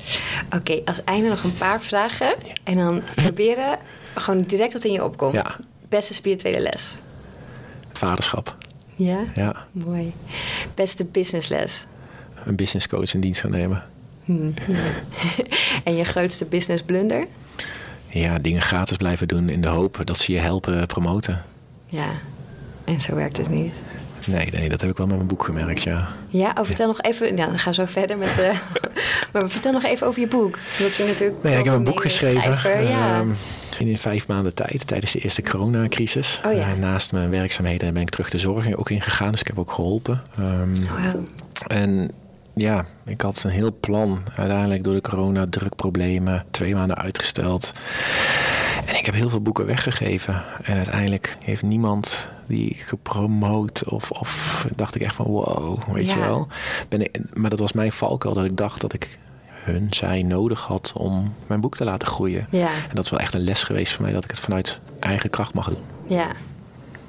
[0.55, 2.35] Oké, als einde nog een paar vragen.
[2.63, 3.77] En dan proberen
[4.15, 5.33] gewoon direct wat in je opkomt.
[5.33, 5.45] Ja.
[5.89, 6.97] Beste spirituele les.
[7.93, 8.55] Vaderschap.
[8.95, 9.19] Ja?
[9.33, 10.13] Ja, Mooi.
[10.75, 11.85] Beste businessles.
[12.45, 13.83] een business coach in dienst gaan nemen.
[14.23, 14.51] Hm.
[15.83, 17.27] en je grootste business blunder?
[18.07, 21.45] Ja, dingen gratis blijven doen in de hoop dat ze je helpen promoten.
[21.85, 22.09] Ja.
[22.87, 23.73] En zo werkt het niet.
[24.25, 26.07] Nee, nee, dat heb ik wel met mijn boek gemerkt, ja.
[26.27, 27.37] Ja, oh, vertel nog even.
[27.37, 28.37] Ja, dan gaan we zo verder met.
[28.39, 28.57] eh
[29.33, 30.57] maar vertel nog even over je boek.
[30.79, 31.43] Dat vind ik natuurlijk.
[31.43, 32.57] Nee, ik heb een boek geschreven.
[32.57, 33.15] schrijver, Ja.
[33.19, 33.29] ehm,
[33.87, 36.41] in vijf maanden tijd, tijdens de eerste coronacrisis.
[36.45, 36.59] Oh ja.
[36.59, 39.31] Eh, naast mijn werkzaamheden ben ik terug de zorg ook ingegaan.
[39.31, 40.21] Dus ik heb ook geholpen.
[40.37, 40.69] Ehm,
[41.03, 41.23] Wauw.
[41.67, 42.11] En
[42.57, 44.21] ja, ik had een heel plan.
[44.35, 47.73] Uiteindelijk door de corona, drukproblemen, twee maanden uitgesteld.
[48.85, 50.43] En ik heb heel veel boeken weggegeven.
[50.63, 53.83] En uiteindelijk heeft niemand die gepromoot.
[53.85, 56.47] Of, of dacht ik echt van wow, weet je wel.
[56.89, 60.61] Ben ik, maar dat was mijn valkuil dat ik dacht dat ik hun, zij nodig
[60.61, 62.47] had om mijn boek te laten groeien.
[62.51, 62.67] Ja.
[62.67, 65.29] En dat is wel echt een les geweest voor mij dat ik het vanuit eigen
[65.29, 65.83] kracht mag doen.
[66.07, 66.27] Ja.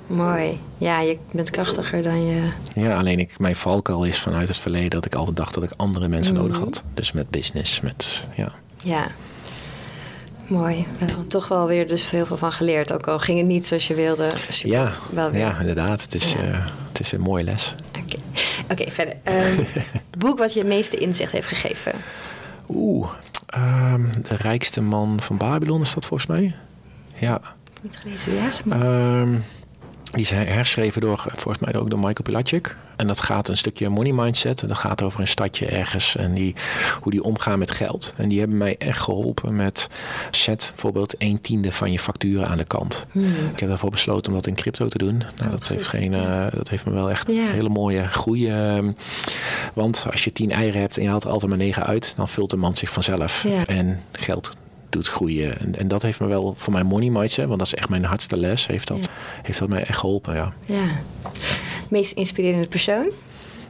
[0.08, 0.58] Mooi.
[0.78, 2.48] Ja, je bent krachtiger dan je.
[2.74, 5.70] Ja, alleen ik, mijn valkuil is vanuit het verleden dat ik altijd dacht dat ik
[5.76, 6.42] andere mensen Mhm.
[6.42, 6.82] nodig had.
[6.94, 8.52] Dus met business, met ja.
[8.82, 9.06] Ja.
[10.46, 10.76] Mooi.
[10.76, 12.92] We hebben er toch wel weer dus heel veel van geleerd.
[12.92, 14.28] Ook al ging het niet zoals je wilde.
[14.48, 14.70] Super.
[14.78, 15.40] Ja, Wel weer.
[15.40, 16.02] ja, inderdaad.
[16.02, 16.38] Het is, Ja.
[16.38, 17.74] eh, het is een mooie les.
[18.02, 18.16] Oké,
[18.72, 19.14] Oké, verder.
[19.22, 19.62] Ehm,
[20.18, 21.92] boek wat je het meeste inzicht heeft gegeven.
[22.68, 23.08] Oeh,
[23.46, 26.54] ehm, de rijkste man van Babylon is dat volgens mij.
[27.18, 27.40] Ja,
[27.82, 28.48] Niet gelezen, ja.
[28.70, 29.34] ehm,
[30.10, 32.76] die is her- herschreven door, volgens mij ook door Michael Pilacic.
[32.96, 34.62] En dat gaat een stukje money mindset.
[34.62, 36.54] En dat gaat over een stadje ergens en die,
[37.00, 38.12] hoe die omgaan met geld.
[38.16, 39.88] En die hebben mij echt geholpen met
[40.30, 43.06] zet bijvoorbeeld een tiende van je facturen aan de kant.
[43.52, 45.16] Ik heb daarvoor besloten om dat in crypto te doen.
[45.16, 45.46] Nou, dat, Hmm.
[45.48, 45.68] Oh, goed.
[45.68, 48.48] heeft geen, eh, dat heeft me wel echt een hele mooie groei.
[48.50, 48.90] ehm,
[49.74, 52.28] want als je tien eieren hebt en je haalt er altijd maar negen uit, dan
[52.28, 53.44] vult de mand zich vanzelf.
[53.66, 54.50] En geld
[54.88, 55.58] doet groeien.
[55.60, 58.04] En, en dat heeft me wel voor mijn money mindset, want dat is echt mijn
[58.04, 59.10] hardste les, heeft dat, Ja.
[59.42, 60.34] heeft dat mij echt geholpen.
[60.34, 60.52] Ja.
[60.64, 60.84] Ja.
[61.88, 63.10] Meest inspirerende persoon?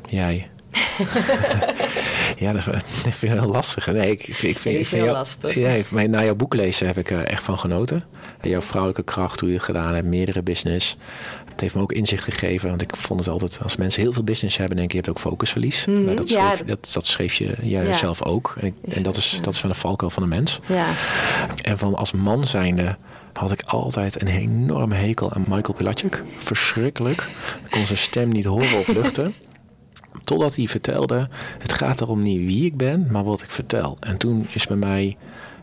[0.08, 0.48] Jij.
[2.38, 3.86] ja, dat vind ik heel lastig.
[3.86, 5.54] Nee, ik, ik, vind, ik vind heel jou- lastig.
[5.54, 8.02] Ja, ik, na jouw boek lezen heb ik er echt van genoten.
[8.42, 10.96] Jouw vrouwelijke kracht, hoe je het gedaan hebt, meerdere business.
[11.58, 14.24] Het heeft me ook inzicht gegeven, want ik vond het altijd, als mensen heel veel
[14.24, 15.84] business hebben, denk ik, je hebt ook focusverlies.
[15.86, 17.92] Mhm, Nou, dat, ja, schreef, dat, dat schreef je jij Ja.
[17.92, 18.54] zelf ook.
[18.60, 19.40] En, ik- en dat, is, ja.
[19.40, 20.60] dat is wel een valkuil van een mens.
[20.66, 20.86] Ja.
[21.62, 22.96] En van als man zijnde
[23.32, 26.22] had ik altijd een enorme hekel aan Michael Pilacic.
[26.36, 27.28] Verschrikkelijk.
[27.64, 29.34] Ik kon zijn stem niet horen of luchten.
[30.24, 31.28] Totdat hij vertelde,
[31.58, 33.96] het gaat erom niet wie ik ben, maar wat ik vertel.
[34.00, 35.16] En toen is bij mij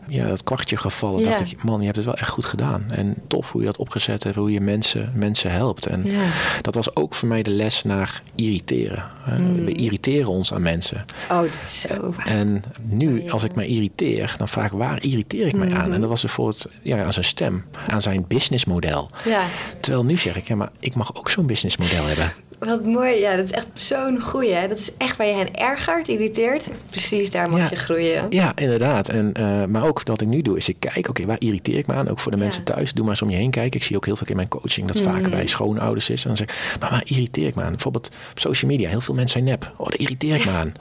[0.08, 1.20] ja, dat kwartje gevallen.
[1.22, 1.28] Ja.
[1.36, 2.84] dacht ik, man, je hebt het wel echt goed gedaan.
[2.90, 5.86] En tof hoe je dat opgezet hebt, hoe je mensen, mensen helpt.
[5.86, 6.22] En Ja.
[6.62, 9.04] dat was ook voor mij de les naar irriteren.
[9.26, 9.64] Eh, Hmm.
[9.64, 11.04] We irriteren ons aan mensen.
[11.30, 12.26] Oh, dit is zo waar.
[12.26, 13.30] En nu, Ja.
[13.30, 15.92] als ik mij irriteer, dan vaak waar irriteer ik mij aan?
[15.92, 19.10] En dat was bijvoorbeeld ja, aan zijn stem, aan zijn businessmodel.
[19.24, 19.42] Ja.
[19.80, 22.32] Terwijl nu zeg ik, ja, maar ik mag ook zo'n businessmodel hebben.
[22.58, 23.14] Wat mooi.
[23.20, 24.52] Ja, dat is echt zo'n goeie.
[24.52, 24.66] hè.
[24.68, 26.68] Dat is echt waar je hen ergert, irriteert.
[26.90, 27.66] Precies daar mag Ja.
[27.70, 28.26] je groeien.
[28.30, 29.08] Ja, inderdaad.
[29.08, 31.86] En, eh, maar ook wat ik nu doe, is ik kijk, oké, waar irriteer ik
[31.86, 32.08] me aan?
[32.08, 32.42] Ook voor de Ja.
[32.42, 33.80] mensen thuis, doe maar eens om je heen kijken.
[33.80, 36.22] Ik zie ook heel veel in mijn coaching dat vaker bij schoonouders is.
[36.22, 37.70] En dan zeg ik, maar waar irriteer ik me aan?
[37.70, 39.72] Bijvoorbeeld op social media, heel veel mensen zijn nep.
[39.76, 40.72] Oh, daar irriteer ik me aan.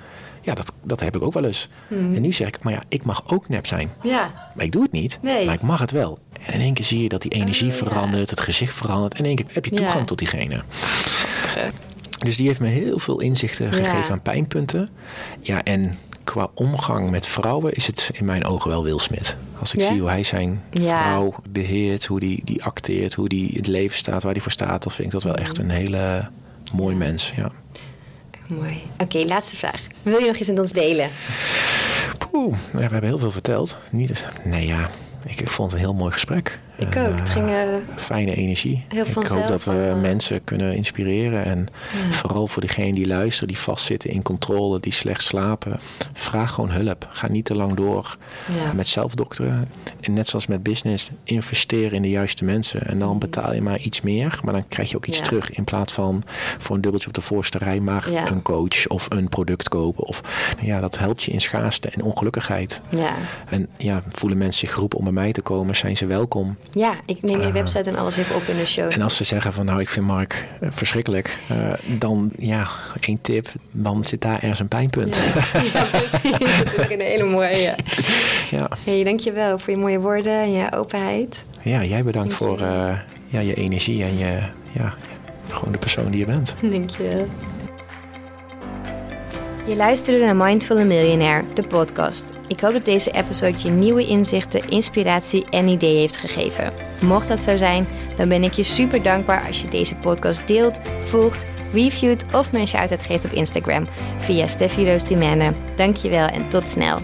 [0.45, 1.69] Ja, dat, dat heb ik ook wel eens.
[1.89, 3.91] En nu zeg ik, maar ja, ik mag ook nep zijn.
[4.03, 4.51] Ja.
[4.55, 5.45] Maar ik doe het niet, Nee.
[5.45, 6.19] maar ik mag het wel.
[6.45, 7.85] En in één keer zie je dat die energie Oh, ja.
[7.85, 9.13] verandert, het gezicht verandert.
[9.13, 9.77] En in één keer heb je Ja.
[9.77, 10.63] toegang tot diegene.
[12.17, 14.89] Dus die heeft me heel veel inzichten gegeven aan pijnpunten.
[15.41, 19.35] Ja, en qua omgang met vrouwen is het in mijn ogen wel Will Smith.
[19.59, 19.87] Als ik Ja?
[19.87, 21.01] zie hoe hij zijn Ja.
[21.07, 24.51] vrouw beheert, hoe die, die acteert, hoe die in het leven staat, waar hij voor
[24.51, 26.29] staat, dan vind ik dat wel echt een hele
[26.73, 27.33] mooi mens.
[27.35, 27.51] Ja.
[28.47, 28.81] Mooi.
[28.97, 29.81] Oké, laatste vraag.
[30.03, 31.09] Wil je nog iets met ons delen?
[32.17, 33.77] Poeh, we hebben heel veel verteld.
[33.91, 34.89] Niet, nee ja,
[35.25, 36.59] ik, ik vond het een heel mooi gesprek.
[36.77, 36.93] Ik ook.
[37.19, 37.49] Het eh, ging...
[37.49, 37.63] eh,
[37.95, 38.85] fijne energie.
[38.87, 39.95] Heel ik hoop dat we allemaal.
[39.95, 41.45] mensen kunnen inspireren.
[41.45, 41.65] En
[42.11, 45.79] vooral voor degenen die luisteren, die vastzitten in controle, die slecht slapen.
[46.13, 47.07] Vraag gewoon hulp.
[47.09, 48.17] Ga niet te lang door
[48.55, 48.73] Ja.
[48.73, 49.69] met zelfdokteren.
[50.01, 52.87] En net zoals met business, investeer in de juiste mensen.
[52.87, 55.23] En dan betaal je maar iets meer, maar dan krijg je ook iets Ja.
[55.23, 55.51] terug.
[55.51, 56.23] In plaats van
[56.59, 60.03] voor een dubbeltje op de voorste rij maar een coach of een product kopen.
[60.03, 60.21] Of,
[60.55, 62.81] nou ja, dat helpt je in schaarste en ongelukkigheid.
[62.89, 63.13] ja.
[63.49, 66.55] En ja, voelen mensen zich geroepen om bij mij te komen, zijn ze welkom.
[66.71, 68.91] Ja, ik neem je website en alles even op in de show.
[68.91, 72.67] En als ze zeggen van nou, ik vind Mark eh, verschrikkelijk, eh, dan ja,
[72.99, 75.15] één tip, dan zit daar ergens een pijnpunt.
[75.15, 75.23] Ja,
[75.73, 76.37] ja, precies.
[76.63, 77.75] Dat is een hele mooie.
[78.49, 81.45] Ja, Hey, dankjewel voor je mooie woorden en je openheid.
[81.61, 82.97] ja jij bedankt voor eh,
[83.27, 84.39] ja, je energie en je,
[84.71, 84.93] ja,
[85.49, 86.53] gewoon de persoon die je bent.
[86.71, 87.25] Dank je.
[89.67, 92.29] Je luisterde naar Mindful Millionaire, de podcast.
[92.47, 96.73] Ik hoop dat deze episode je nieuwe inzichten, inspiratie en ideeën heeft gegeven.
[97.01, 97.87] Mocht dat zo zijn,
[98.17, 102.67] dan ben ik je super dankbaar als je deze podcast deelt, volgt, reviewt of een
[102.67, 103.87] shout-out geeft op Instagram
[104.17, 105.53] via Steffi Roos Dimene.
[105.75, 106.99] Dankjewel en tot snel.